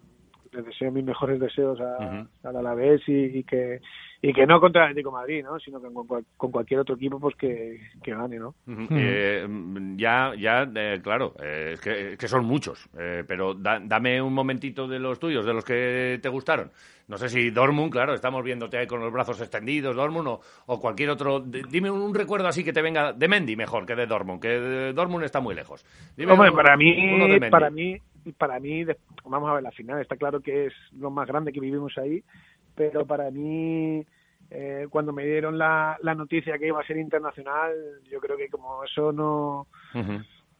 les 0.55 0.65
deseo 0.65 0.91
mis 0.91 1.03
mejores 1.03 1.39
deseos 1.39 1.79
a, 1.81 2.27
al 2.43 2.55
Alavés 2.55 3.01
y, 3.07 3.39
y 3.39 3.43
que 3.43 3.79
y 4.21 4.33
que 4.33 4.47
no 4.47 4.59
contra 4.59 4.85
el 4.85 4.89
Atlético 4.91 5.09
de 5.12 5.17
Madrid, 5.17 5.43
¿no? 5.43 5.59
Sino 5.59 5.79
que 5.79 5.91
con, 5.93 6.07
cual- 6.07 6.25
con 6.35 6.51
cualquier 6.51 6.79
otro 6.79 6.95
equipo 6.95 7.19
pues 7.19 7.35
que, 7.35 7.79
que 8.01 8.12
gane, 8.15 8.39
¿no? 8.39 8.55
Eh, 8.97 9.45
ya, 9.97 10.33
ya, 10.35 10.67
eh, 10.74 11.00
claro, 11.03 11.33
eh, 11.43 11.71
es, 11.74 11.81
que, 11.81 12.13
es 12.13 12.17
que 12.17 12.27
son 12.27 12.43
muchos, 12.45 12.89
eh, 12.97 13.24
pero 13.27 13.53
da- 13.53 13.79
dame 13.83 14.19
un 14.19 14.33
momentito 14.33 14.88
de 14.88 14.97
los 14.97 15.19
tuyos, 15.19 15.45
de 15.45 15.53
los 15.53 15.63
que 15.63 16.17
te 16.24 16.29
gustaron. 16.29 16.71
No 17.07 17.17
sé 17.19 17.29
si 17.29 17.51
Dortmund, 17.51 17.91
claro, 17.91 18.15
estamos 18.15 18.43
viéndote 18.43 18.79
ahí 18.79 18.88
con 18.88 19.00
los 19.00 19.13
brazos 19.13 19.39
extendidos, 19.39 19.95
Dortmund, 19.95 20.27
o, 20.27 20.41
o 20.65 20.79
cualquier 20.79 21.12
otro. 21.12 21.39
Dime 21.41 21.91
un 21.91 22.15
recuerdo 22.15 22.47
así 22.47 22.63
que 22.63 22.74
te 22.74 22.81
venga 22.81 23.13
de 23.13 23.27
Mendy 23.27 23.55
mejor 23.55 23.85
que 23.85 23.93
de 23.95 24.07
Dortmund, 24.07 24.41
que 24.41 24.47
de 24.47 24.93
Dortmund 24.93 25.24
está 25.25 25.39
muy 25.39 25.53
lejos. 25.53 25.85
Dime 26.17 26.31
Hombre, 26.31 26.50
uno- 26.50 26.57
para 26.57 26.74
uno 26.74 26.79
de 26.79 27.33
mí, 27.33 27.39
Mendy. 27.39 27.50
para 27.51 27.69
mí, 27.69 27.97
para 28.34 28.60
mí, 28.60 28.86
vamos 29.25 29.50
a 29.50 29.53
ver 29.53 29.63
la 29.63 29.72
final. 29.72 30.01
Está 30.01 30.15
claro 30.17 30.39
que 30.41 30.67
es 30.67 30.74
lo 30.98 31.10
más 31.12 31.27
grande 31.27 31.51
que 31.53 31.60
vivimos 31.60 31.98
ahí, 31.98 32.24
pero 32.75 33.05
para 33.05 33.29
mí, 33.32 34.05
eh, 34.50 34.88
cuando 34.89 35.13
me 35.13 35.25
dieron 35.25 35.58
la, 35.58 35.98
la 36.01 36.15
noticia 36.15 36.58
que 36.58 36.67
iba 36.67 36.79
a 36.82 36.86
ser 36.88 36.98
internacional, 36.98 37.74
yo 38.10 38.20
creo 38.20 38.38
que 38.38 38.50
como 38.50 38.84
eso 38.84 39.12
no, 39.12 39.67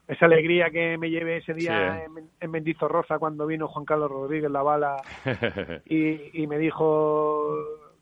esa 0.08 0.26
alegría 0.26 0.70
que 0.70 0.98
me 0.98 1.10
llevé 1.10 1.38
ese 1.38 1.54
día 1.54 2.04
Sí. 2.06 2.12
en, 2.20 2.30
en 2.40 2.52
Mendizorroza 2.52 3.18
cuando 3.20 3.46
vino 3.48 3.68
Juan 3.68 3.86
Carlos 3.86 4.12
Rodríguez 4.12 4.52
la 4.52 4.62
bala 4.62 4.98
y, 5.86 6.42
y 6.44 6.48
me 6.48 6.58
dijo 6.60 7.56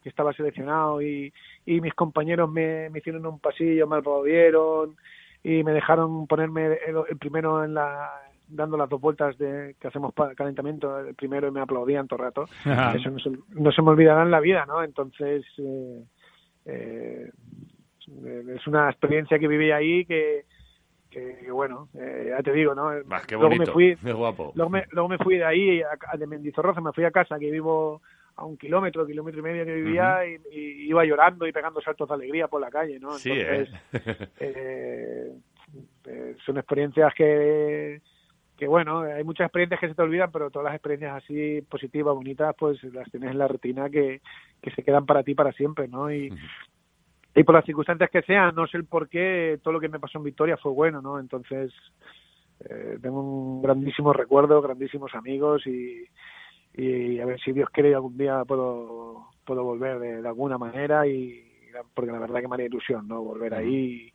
que 0.03 0.10
estaba 0.10 0.34
seleccionado 0.34 1.01
y, 1.01 1.34
y 1.65 1.79
mis 1.79 1.93
compañeros 1.93 2.51
me, 2.51 2.89
me 2.89 3.00
hicieron 3.00 3.25
un 3.25 3.39
pasillo, 3.39 3.88
me 3.88 3.98
aplaudieron 3.98 4.98
y 5.43 5.63
me 5.63 5.72
dejaron 5.72 6.27
ponerme 6.27 6.77
el, 6.86 6.98
el 7.10 7.17
primero 7.17 7.63
en 7.63 7.74
la 7.74 8.12
dando 8.47 8.77
las 8.77 8.89
dos 8.89 9.00
vueltas 9.01 9.38
de 9.38 9.75
que 9.79 9.88
hacemos 9.88 10.13
para 10.13 10.35
calentamiento 10.35 11.00
el 11.00 11.15
primero 11.15 11.47
y 11.47 11.51
me 11.51 11.62
aplaudían 11.62 12.07
todo 12.07 12.19
el 12.19 12.25
rato 12.25 12.45
Ajá. 12.65 12.95
eso 12.95 13.09
no 13.09 13.19
se, 13.19 13.31
no 13.50 13.71
se 13.71 13.81
me 13.81 13.89
olvidará 13.91 14.23
en 14.23 14.31
la 14.31 14.39
vida 14.39 14.65
no 14.65 14.83
entonces 14.83 15.45
eh, 15.57 16.03
eh, 16.65 17.29
es 18.55 18.67
una 18.67 18.89
experiencia 18.89 19.39
que 19.39 19.47
viví 19.47 19.71
ahí 19.71 20.05
que 20.05 20.45
que 21.09 21.50
bueno 21.51 21.89
eh, 21.93 22.27
ya 22.35 22.41
te 22.43 22.51
digo 22.53 22.73
no 22.75 22.89
Bah, 23.05 23.21
qué 23.27 23.35
luego 23.35 23.50
bonito, 23.50 23.65
me 23.67 23.73
fui 23.73 23.95
qué 24.03 24.13
guapo. 24.13 24.51
Luego 24.55 24.69
me, 24.69 24.85
luego 24.91 25.09
me 25.09 25.17
fui 25.19 25.38
de 25.38 25.45
ahí, 25.45 25.81
a, 25.81 25.89
a- 26.12 26.17
de 26.17 26.25
Mendizorroza, 26.27 26.81
me 26.81 26.91
fui 26.91 27.03
a 27.05 27.12
casa, 27.12 27.38
que 27.39 27.50
vivo 27.51 28.01
a 28.35 28.45
un 28.45 28.57
kilómetro, 28.57 29.05
kilómetro 29.05 29.39
y 29.39 29.43
medio 29.43 29.63
que 29.65 29.75
vivía, 29.75 30.25
y, 30.25 30.38
y 30.51 30.89
iba 30.89 31.06
llorando 31.06 31.45
y 31.45 31.51
pegando 31.51 31.82
saltos 31.82 32.08
de 32.10 32.15
alegría 32.15 32.47
por 32.47 32.62
la 32.62 32.71
calle, 32.71 32.99
¿no? 32.99 33.12
Sí, 33.12 33.29
Entonces, 33.32 33.69
¿eh? 33.93 34.27
eh, 34.39 35.32
eh, 36.06 36.36
son 36.45 36.58
experiencias 36.58 37.13
que, 37.15 38.01
que, 38.63 38.67
bueno, 38.69 39.02
hay 39.02 39.26
muchas 39.26 39.47
experiencias 39.47 39.82
que 39.82 39.89
se 39.89 39.93
te 39.93 40.02
olvidan, 40.02 40.32
pero 40.32 40.49
todas 40.49 40.67
las 40.67 40.76
experiencias 40.76 41.21
así 41.21 41.62
positivas, 41.69 42.15
bonitas, 42.15 42.56
pues 42.58 42.82
las 42.93 43.12
tienes 43.12 43.32
en 43.32 43.38
la 43.38 43.49
retina 43.49 43.89
que, 43.89 44.21
que 44.62 44.71
se 44.71 44.84
quedan 44.84 45.06
para 45.06 45.21
ti 45.21 45.36
para 45.36 45.52
siempre, 45.52 45.89
¿no? 45.89 46.10
Y, 46.10 46.34
y 47.36 47.43
por 47.43 47.56
las 47.56 47.65
circunstancias 47.65 48.10
que 48.10 48.21
sean, 48.21 48.56
no 48.56 48.65
sé 48.67 48.78
el 48.78 48.86
por 48.86 49.10
qué, 49.10 49.60
todo 49.62 49.73
lo 49.73 49.82
que 49.82 49.89
me 49.89 49.99
pasó 49.99 50.17
en 50.17 50.23
Victoria 50.23 50.56
fue 50.56 50.71
bueno, 50.71 51.02
¿no? 51.02 51.19
Entonces, 51.19 51.73
eh, 52.62 52.99
tengo 53.02 53.19
un 53.19 53.62
grandísimo 53.62 54.13
recuerdo, 54.13 54.62
grandísimos 54.62 55.13
amigos 55.13 55.67
y, 55.67 56.06
y 56.73 57.19
a 57.19 57.26
ver 57.26 57.41
si 57.41 57.52
Dios 57.52 57.69
quiere 57.69 57.93
algún 57.93 58.17
día 58.17 58.45
puedo 58.45 59.28
puedo 59.45 59.65
volver 59.65 59.99
de, 59.99 60.21
de 60.21 60.28
alguna 60.28 60.58
manera 60.58 61.06
y 61.06 61.43
porque 61.93 62.13
la 62.13 62.19
verdad 62.19 62.39
que 62.39 62.47
me 62.47 62.54
haría 62.54 62.67
ilusión 62.67 63.10
no 63.10 63.21
volver 63.21 63.56
ahí 63.56 64.13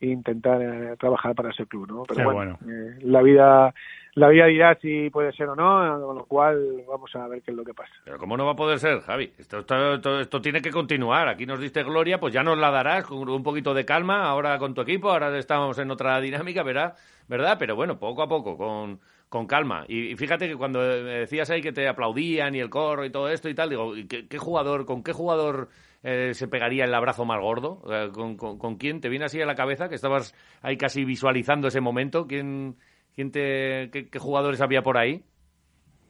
e 0.00 0.06
intentar 0.08 0.60
eh, 0.62 0.96
trabajar 0.98 1.34
para 1.34 1.50
ese 1.50 1.66
club 1.66 1.86
no 1.88 2.02
pero 2.04 2.28
Qué 2.28 2.34
bueno, 2.34 2.58
eh, 2.68 2.98
la 3.02 3.22
vida 3.22 3.74
la 4.14 4.28
vida 4.28 4.46
dirá 4.46 4.74
si 4.80 5.10
puede 5.10 5.32
ser 5.32 5.48
o 5.48 5.54
no 5.56 6.06
con 6.06 6.16
lo 6.16 6.24
cual 6.24 6.82
vamos 6.88 7.14
a 7.14 7.28
ver 7.28 7.42
qué 7.42 7.50
es 7.50 7.56
lo 7.56 7.64
que 7.64 7.74
pasa 7.74 7.92
Pero 8.04 8.16
¿cómo 8.18 8.36
no 8.36 8.46
va 8.46 8.52
a 8.52 8.56
poder 8.56 8.78
ser, 8.78 9.00
Javi? 9.00 9.30
Esto, 9.38 9.58
esto, 9.58 9.94
esto- 9.94 10.20
esto 10.20 10.40
tiene 10.40 10.62
que 10.62 10.70
continuar. 10.70 11.28
Aquí 11.28 11.44
nos 11.44 11.60
diste 11.60 11.82
gloria, 11.82 12.18
pues 12.18 12.32
ya 12.32 12.42
nos 12.42 12.56
la 12.56 12.70
darás 12.70 13.04
con 13.04 13.28
un 13.28 13.42
poquito 13.42 13.74
de 13.74 13.84
calma 13.84 14.24
ahora 14.24 14.58
con 14.58 14.72
tu 14.72 14.80
equipo. 14.80 15.10
Ahora 15.10 15.36
estamos 15.36 15.78
en 15.78 15.90
otra 15.90 16.18
dinámica, 16.22 16.62
¿verdad? 16.62 16.94
¿verdad? 17.28 17.56
Pero 17.58 17.76
bueno, 17.76 17.98
poco 17.98 18.22
a 18.22 18.28
poco, 18.28 18.56
con, 18.56 19.00
con 19.28 19.46
calma. 19.46 19.84
Y, 19.86 20.12
y 20.12 20.16
fíjate 20.16 20.48
que 20.48 20.56
cuando 20.56 20.78
me 20.78 21.20
decías 21.26 21.50
ahí 21.50 21.60
que 21.60 21.72
te 21.72 21.86
aplaudían 21.86 22.54
y 22.54 22.60
el 22.60 22.70
coro 22.70 23.04
y 23.04 23.10
todo 23.10 23.28
esto 23.28 23.50
y 23.50 23.54
tal, 23.54 23.68
digo, 23.68 23.94
¿y 23.96 24.06
¿qué, 24.06 24.26
qué 24.28 24.38
jugador, 24.38 24.86
¿con 24.86 25.02
qué 25.02 25.12
jugador 25.12 25.68
eh, 26.02 26.34
se 26.34 26.48
pegaría 26.48 26.84
el 26.84 26.94
abrazo 26.94 27.24
más 27.24 27.40
gordo? 27.40 27.82
¿Con, 28.12 28.36
con, 28.36 28.58
con 28.58 28.76
quién? 28.76 29.00
¿Te 29.00 29.08
viene 29.08 29.24
así 29.26 29.40
a 29.40 29.46
la 29.46 29.54
cabeza 29.54 29.88
que 29.88 29.94
estabas 29.94 30.34
ahí 30.62 30.76
casi 30.76 31.04
visualizando 31.04 31.68
ese 31.68 31.80
momento? 31.80 32.26
¿Quién, 32.26 32.76
quién 33.14 33.30
te, 33.30 33.90
qué, 33.92 34.08
qué 34.10 34.18
jugadores 34.18 34.60
había 34.60 34.82
por 34.82 34.98
ahí? 34.98 35.24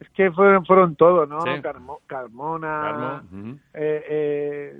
Es 0.00 0.08
que 0.10 0.30
fueron 0.30 0.64
fueron 0.66 0.94
todos 0.96 1.28
no 1.28 1.40
Sí. 1.42 1.50
Carmo- 1.62 2.00
Carmona 2.06 2.80
Carmo, 2.82 3.20
ujú, 3.50 3.58
eh, 3.74 4.04
eh, 4.08 4.74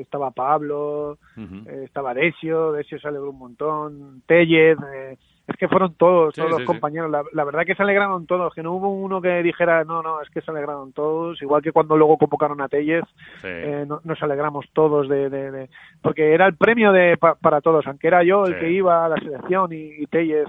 estaba 0.00 0.30
Pablo 0.30 1.18
eh, 1.66 1.82
estaba 1.84 2.14
Desio, 2.14 2.72
Desio 2.72 2.98
se 2.98 3.08
alegró 3.08 3.30
un 3.30 3.38
montón, 3.38 4.22
Tellez, 4.26 4.78
eh, 4.94 5.16
es 5.48 5.56
que 5.56 5.68
fueron 5.68 5.94
todos, 5.94 6.34
Sí, 6.34 6.40
todos 6.40 6.54
sí, 6.56 6.58
los 6.62 6.66
compañeros, 6.66 7.08
la, 7.10 7.22
la 7.32 7.44
verdad 7.44 7.64
que 7.64 7.76
se 7.76 7.82
alegraron 7.82 8.26
todos, 8.26 8.52
que 8.52 8.64
no 8.64 8.72
hubo 8.72 8.88
uno 8.92 9.20
que 9.22 9.42
dijera, 9.44 9.84
no, 9.84 10.02
no, 10.02 10.20
es 10.20 10.28
que 10.30 10.40
se 10.40 10.50
alegraron 10.50 10.92
todos, 10.92 11.40
igual 11.40 11.62
que 11.62 11.70
cuando 11.72 11.96
luego 11.96 12.18
convocaron 12.18 12.60
a 12.60 12.68
Tellez, 12.68 13.04
eh, 13.44 13.84
no- 13.86 14.00
nos 14.02 14.20
alegramos 14.22 14.66
todos 14.72 15.08
de, 15.08 15.30
de, 15.30 15.50
de- 15.52 15.70
porque 16.02 16.34
era 16.34 16.46
el 16.46 16.56
premio 16.56 16.90
de 16.90 17.16
pa- 17.16 17.36
para 17.36 17.60
todos, 17.60 17.86
aunque 17.86 18.08
era 18.08 18.24
yo 18.24 18.44
el 18.44 18.58
que 18.58 18.70
iba 18.72 19.04
a 19.04 19.08
la 19.08 19.16
selección 19.16 19.72
y, 19.72 20.02
y 20.02 20.06
Tellez 20.06 20.48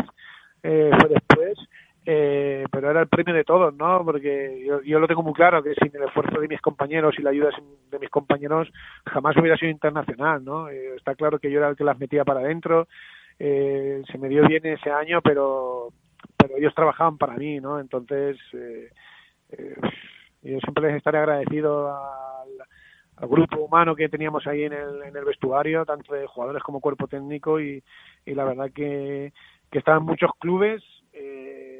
eh, 0.63 0.89
fue 0.99 1.09
después, 1.09 1.57
eh, 2.09 2.63
pero 2.71 2.89
era 2.89 3.01
el 3.01 3.09
premio 3.09 3.35
de 3.35 3.43
todos, 3.43 3.75
¿no? 3.75 4.01
Porque 4.05 4.65
yo, 4.85 4.99
lo 4.99 5.07
tengo 5.07 5.23
muy 5.23 5.33
claro 5.33 5.61
que 5.61 5.73
sin 5.73 5.93
el 5.93 6.07
esfuerzo 6.07 6.39
de 6.39 6.47
mis 6.47 6.61
compañeros 6.61 7.13
y 7.19 7.21
la 7.21 7.31
ayuda 7.31 7.49
de 7.91 7.99
mis 7.99 8.09
compañeros 8.09 8.69
jamás 9.05 9.35
hubiera 9.35 9.57
sido 9.57 9.71
internacional, 9.71 10.41
¿no? 10.41 10.69
Eh, 10.69 10.95
está 10.95 11.15
claro 11.15 11.37
que 11.37 11.51
yo 11.51 11.59
era 11.59 11.67
el 11.67 11.75
que 11.75 11.83
las 11.83 11.99
metía 11.99 12.23
para 12.23 12.39
adentro, 12.39 12.87
eh, 13.37 14.03
se 14.09 14.17
me 14.17 14.29
dio 14.29 14.47
bien 14.47 14.65
ese 14.67 14.89
año, 14.89 15.21
pero 15.21 15.89
pero 16.37 16.55
ellos 16.55 16.73
trabajaban 16.73 17.17
para 17.17 17.35
mí, 17.35 17.59
¿no? 17.59 17.77
Entonces 17.77 18.37
eh, 18.53 18.89
eh, 19.49 19.75
yo 20.43 20.59
siempre 20.59 20.87
les 20.87 20.95
estaré 20.95 21.17
agradecido 21.17 21.93
al, 21.93 23.27
grupo 23.29 23.57
humano 23.65 23.97
que 23.97 24.07
teníamos 24.07 24.47
ahí 24.47 24.63
en 24.63 24.71
el, 24.73 25.01
en 25.03 25.17
el 25.17 25.25
vestuario, 25.25 25.83
tanto 25.83 26.13
de 26.13 26.25
jugadores 26.25 26.63
como 26.63 26.79
cuerpo 26.79 27.07
técnico 27.07 27.59
y, 27.59 27.83
y 28.25 28.33
la 28.33 28.45
verdad 28.45 28.71
que, 28.73 29.33
que 29.71 29.79
estaban 29.79 30.03
muchos 30.03 30.31
clubes, 30.39 30.83
eh, 31.13 31.76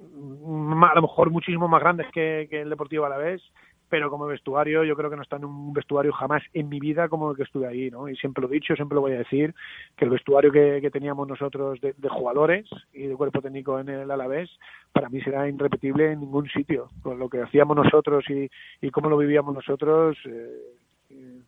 a 0.00 0.94
lo 0.94 1.02
mejor 1.02 1.30
muchísimo 1.30 1.68
más 1.68 1.80
grandes 1.80 2.06
que, 2.12 2.48
el 2.50 2.70
Deportivo 2.70 3.04
Alavés, 3.04 3.42
pero 3.88 4.08
como 4.08 4.26
vestuario 4.26 4.84
yo 4.84 4.96
creo 4.96 5.10
que 5.10 5.16
no 5.16 5.22
está 5.22 5.36
en 5.36 5.44
un 5.44 5.72
vestuario 5.72 6.12
jamás 6.12 6.42
en 6.54 6.68
mi 6.68 6.78
vida 6.78 7.08
como 7.08 7.30
el 7.30 7.36
que 7.36 7.42
estuve 7.42 7.66
ahí, 7.66 7.90
¿no? 7.90 8.08
Y 8.08 8.16
siempre 8.16 8.42
lo 8.42 8.48
he 8.48 8.52
dicho, 8.52 8.76
siempre 8.76 8.94
lo 8.94 9.00
voy 9.00 9.12
a 9.12 9.18
decir, 9.18 9.52
que 9.96 10.04
el 10.04 10.10
vestuario 10.10 10.52
que, 10.52 10.90
teníamos 10.92 11.26
nosotros 11.26 11.80
de, 11.80 11.94
de 11.96 12.08
jugadores 12.08 12.68
y 12.92 13.06
de 13.06 13.16
cuerpo 13.16 13.42
técnico 13.42 13.78
en 13.78 13.88
el 13.88 14.10
Alavés, 14.10 14.48
para 14.92 15.08
mí 15.08 15.20
será 15.20 15.48
irrepetible 15.48 16.12
en 16.12 16.20
ningún 16.20 16.48
sitio. 16.48 16.88
Con 17.02 17.18
lo 17.18 17.28
que 17.28 17.42
hacíamos 17.42 17.76
nosotros 17.76 18.24
y, 18.30 18.48
y 18.80 18.90
cómo 18.90 19.10
lo 19.10 19.18
vivíamos 19.18 19.54
nosotros, 19.54 20.16
eh, 20.24 21.42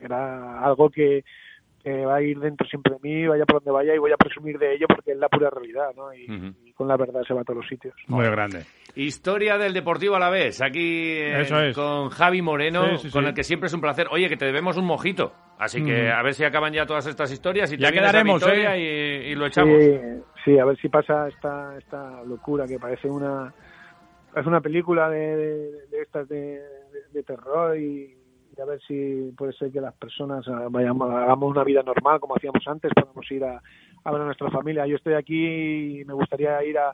era 0.00 0.60
algo 0.60 0.90
que, 0.90 1.24
que 1.84 2.04
va 2.06 2.16
a 2.16 2.22
ir 2.22 2.38
dentro 2.40 2.66
siempre 2.66 2.94
de 2.94 2.98
mí, 3.02 3.26
vaya 3.26 3.44
por 3.44 3.56
donde 3.62 3.70
vaya 3.70 3.94
y 3.94 3.98
voy 3.98 4.10
a 4.10 4.16
presumir 4.16 4.58
de 4.58 4.74
ello 4.74 4.86
porque 4.88 5.12
es 5.12 5.18
la 5.18 5.28
pura 5.28 5.50
realidad, 5.50 5.90
¿no? 5.94 6.12
Y, 6.14 6.72
con 6.72 6.88
la 6.88 6.96
verdad 6.96 7.20
se 7.28 7.34
va 7.34 7.42
a 7.42 7.44
todos 7.44 7.58
los 7.58 7.68
sitios. 7.68 7.94
Muy 8.08 8.24
grande. 8.24 8.64
Historia 8.96 9.58
del 9.58 9.72
Deportivo 9.74 10.16
Alavés, 10.16 10.60
aquí 10.62 11.12
eh, 11.12 11.42
Eso 11.42 11.60
es. 11.60 11.76
con 11.76 12.08
Javi 12.08 12.40
Moreno, 12.42 12.96
Sí, 12.96 13.08
sí, 13.08 13.10
con 13.12 13.22
sí. 13.24 13.28
el 13.28 13.34
que 13.34 13.44
siempre 13.44 13.66
es 13.68 13.74
un 13.74 13.80
placer. 13.80 14.06
Oye, 14.10 14.28
que 14.28 14.36
te 14.36 14.46
debemos 14.46 14.76
un 14.76 14.86
mojito. 14.86 15.32
Así 15.58 15.84
que 15.84 16.10
a 16.10 16.20
ver 16.22 16.34
si 16.34 16.42
acaban 16.44 16.72
ya 16.72 16.84
todas 16.86 17.06
estas 17.06 17.30
historias 17.30 17.70
y 17.72 17.76
te 17.76 17.82
Ya 17.82 17.88
a 17.90 17.92
quedaremos, 17.92 18.40
Vitoria 18.40 18.76
¿eh? 18.76 19.26
y, 19.28 19.32
y 19.32 19.34
lo 19.36 19.46
echamos. 19.46 19.78
Sí, 19.82 20.00
sí, 20.44 20.58
a 20.58 20.64
ver 20.64 20.76
si 20.78 20.88
pasa 20.88 21.28
esta, 21.28 21.76
esta 21.78 22.22
locura 22.24 22.66
que 22.66 22.78
parece 22.78 23.08
una 23.08 23.52
es 24.36 24.46
una 24.46 24.60
película 24.60 25.08
de, 25.10 25.36
de, 25.36 25.70
de 25.90 26.02
estas 26.02 26.28
de, 26.28 26.36
de- 26.58 27.04
de 27.12 27.22
terror 27.22 27.78
y, 27.78 28.12
y 28.56 28.60
a 28.60 28.64
ver 28.64 28.80
si 28.86 29.32
puede 29.36 29.52
ser 29.52 29.70
que 29.72 29.80
las 29.80 29.94
personas 29.94 30.46
ah, 30.48 30.66
vayamos, 30.70 31.10
hagamos 31.10 31.50
una 31.50 31.64
vida 31.64 31.82
normal 31.82 32.20
como 32.20 32.36
hacíamos 32.36 32.66
antes, 32.68 32.92
podemos 32.94 33.30
ir 33.30 33.44
a, 33.44 33.60
a 34.04 34.12
ver 34.12 34.20
a 34.22 34.24
nuestra 34.24 34.50
familia. 34.50 34.86
Yo 34.86 34.96
estoy 34.96 35.14
aquí 35.14 36.00
y 36.00 36.04
me 36.04 36.14
gustaría 36.14 36.62
ir 36.64 36.78
a, 36.78 36.92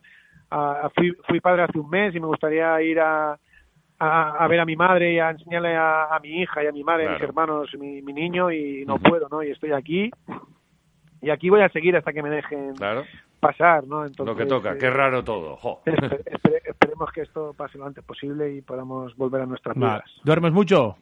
a- 0.51 0.87
a- 0.87 0.91
fui, 0.91 1.13
fui 1.29 1.41
padre 1.41 1.63
hace 1.63 1.79
un 1.79 1.91
mes 1.91 2.15
y 2.15 2.21
me 2.21 2.27
gustaría 2.27 2.81
ir 2.83 3.01
a, 3.01 3.39
a, 3.99 4.31
a 4.45 4.49
ver 4.49 4.61
a 4.61 4.65
mi 4.65 4.77
madre 4.77 5.13
y 5.13 5.19
a 5.19 5.31
enseñarle 5.31 5.77
a, 5.77 6.05
a 6.15 6.19
mi 6.21 6.41
hija 6.41 6.65
y 6.65 6.67
a 6.67 6.73
mi 6.73 6.83
madre, 6.85 7.09
mis 7.11 7.21
hermanos, 7.21 7.69
mi, 7.79 8.01
mi 8.03 8.13
niño 8.13 8.51
y 8.51 8.85
no 8.87 8.99
puedo, 8.99 9.29
¿no? 9.29 9.43
Y 9.43 9.51
estoy 9.51 9.73
aquí 9.73 10.11
y 11.23 11.31
aquí 11.31 11.51
voy 11.51 11.61
a 11.61 11.69
seguir 11.69 11.97
hasta 11.97 12.13
que 12.13 12.23
me 12.23 12.31
dejen 12.31 12.75
Claro, 12.77 13.05
pasar, 13.41 13.87
¿no? 13.87 14.07
Entonces, 14.07 14.27
lo 14.27 14.37
que 14.37 14.47
toca. 14.47 14.73
eh, 14.73 14.79
Qué 14.79 14.89
raro 14.91 15.23
todo. 15.23 15.57
Jo. 15.57 15.83
espe- 15.85 16.23
espere- 16.25 16.63
esperemos 16.65 17.11
que 17.13 17.21
esto 17.23 17.53
pase 17.55 17.77
lo 17.77 17.85
antes 17.87 18.03
posible 18.05 18.55
y 18.55 18.63
podamos 18.63 19.15
volver 19.17 19.43
a 19.43 19.47
nuestras 19.47 19.77
vidas. 19.77 20.05
¿Duermes 20.25 20.53
mucho? 20.53 20.97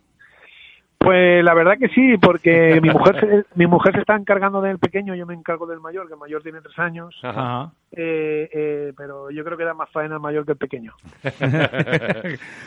Pues 1.00 1.44
la 1.44 1.54
verdad 1.54 1.78
que 1.78 1.88
sí, 1.88 2.18
porque 2.18 2.80
mi 2.82 2.90
mujer 2.90 3.20
se, 3.20 3.44
mi 3.58 3.66
mujer 3.66 3.94
se 3.94 4.00
está 4.00 4.16
encargando 4.16 4.60
del 4.60 4.78
pequeño, 4.78 5.14
yo 5.14 5.26
me 5.26 5.34
encargo 5.34 5.66
del 5.66 5.80
mayor, 5.80 6.06
que 6.08 6.14
el 6.14 6.18
mayor 6.18 6.42
tiene 6.42 6.60
tres 6.60 6.78
años, 6.78 7.16
Ajá. 7.22 7.70
Eh, 7.92 8.50
eh, 8.52 8.92
pero 8.96 9.30
yo 9.30 9.44
creo 9.44 9.56
que 9.56 9.64
da 9.64 9.72
más 9.74 9.88
faena 9.90 10.16
el 10.16 10.20
mayor 10.20 10.44
que 10.44 10.52
el 10.52 10.58
pequeño. 10.58 10.92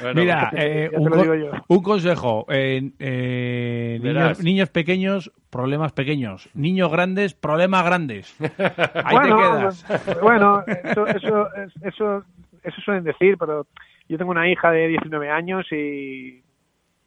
Bueno, 0.02 0.22
Mira, 0.22 0.44
ya 0.46 0.50
te 0.52 0.86
eh, 0.86 0.90
lo 0.94 1.00
un, 1.02 1.10
co- 1.10 1.22
digo 1.22 1.36
yo. 1.36 1.52
un 1.68 1.84
consejo. 1.84 2.46
eh, 2.50 2.90
eh, 3.00 4.00
niños, 4.02 4.44
niños 4.44 4.70
pequeños, 4.70 5.32
problemas 5.50 5.92
pequeños. 5.94 6.50
Niños 6.56 6.92
grandes, 6.92 7.34
problemas 7.34 7.86
grandes. 7.86 8.36
Ahí 9.04 9.16
bueno, 9.18 9.36
te 9.38 9.42
quedas. 9.44 9.86
pues, 10.06 10.22
bueno, 10.22 10.64
eso, 10.66 11.08
eso, 11.08 11.48
eso, 11.84 12.24
eso 12.64 12.82
suelen 12.84 13.04
decir, 13.04 13.38
pero 13.38 13.68
yo 14.10 14.18
tengo 14.18 14.32
una 14.32 14.50
hija 14.50 14.72
de 14.72 14.88
19 14.88 15.30
años 15.30 15.66
y 15.72 16.42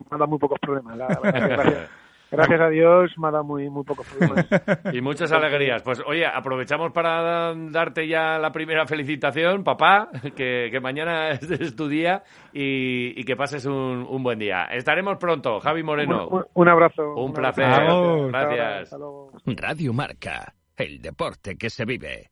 me 0.00 0.06
ha 0.10 0.18
dado 0.18 0.26
muy 0.28 0.38
pocos 0.38 0.58
problemas. 0.60 0.96
la 0.96 1.06
gracias, 1.22 1.90
gracias 2.30 2.60
a 2.60 2.68
Dios 2.68 3.12
me 3.18 3.28
ha 3.28 3.30
dado 3.30 3.44
muy, 3.44 3.70
muy 3.70 3.84
pocos 3.84 4.06
problemas. 4.08 4.46
Y 4.92 5.00
muchas 5.00 5.30
alegrías. 5.32 5.82
Pues 5.82 6.02
oye, 6.06 6.26
aprovechamos 6.26 6.92
para 6.92 7.54
darte 7.54 8.06
ya 8.08 8.38
la 8.38 8.50
primera 8.52 8.86
felicitación, 8.86 9.62
papá, 9.64 10.08
que, 10.36 10.68
que 10.70 10.80
mañana 10.80 11.30
es 11.30 11.76
tu 11.76 11.86
día 11.88 12.22
y, 12.52 13.18
y 13.20 13.24
que 13.24 13.36
pases 13.36 13.66
un, 13.66 14.06
un 14.08 14.22
buen 14.22 14.38
día. 14.38 14.64
Estaremos 14.72 15.16
pronto, 15.18 15.60
Javi 15.60 15.82
Moreno. 15.82 16.28
Un, 16.28 16.38
un- 16.38 16.46
un 16.54 16.68
abrazo. 16.68 17.14
Un 17.14 17.32
placer. 17.32 17.66
Gracias. 18.28 18.82
hasta 18.84 18.98
luego. 18.98 19.32
Radio 19.46 19.92
Marca, 19.92 20.54
el 20.76 21.00
deporte 21.00 21.56
que 21.56 21.70
se 21.70 21.84
vive. 21.84 22.30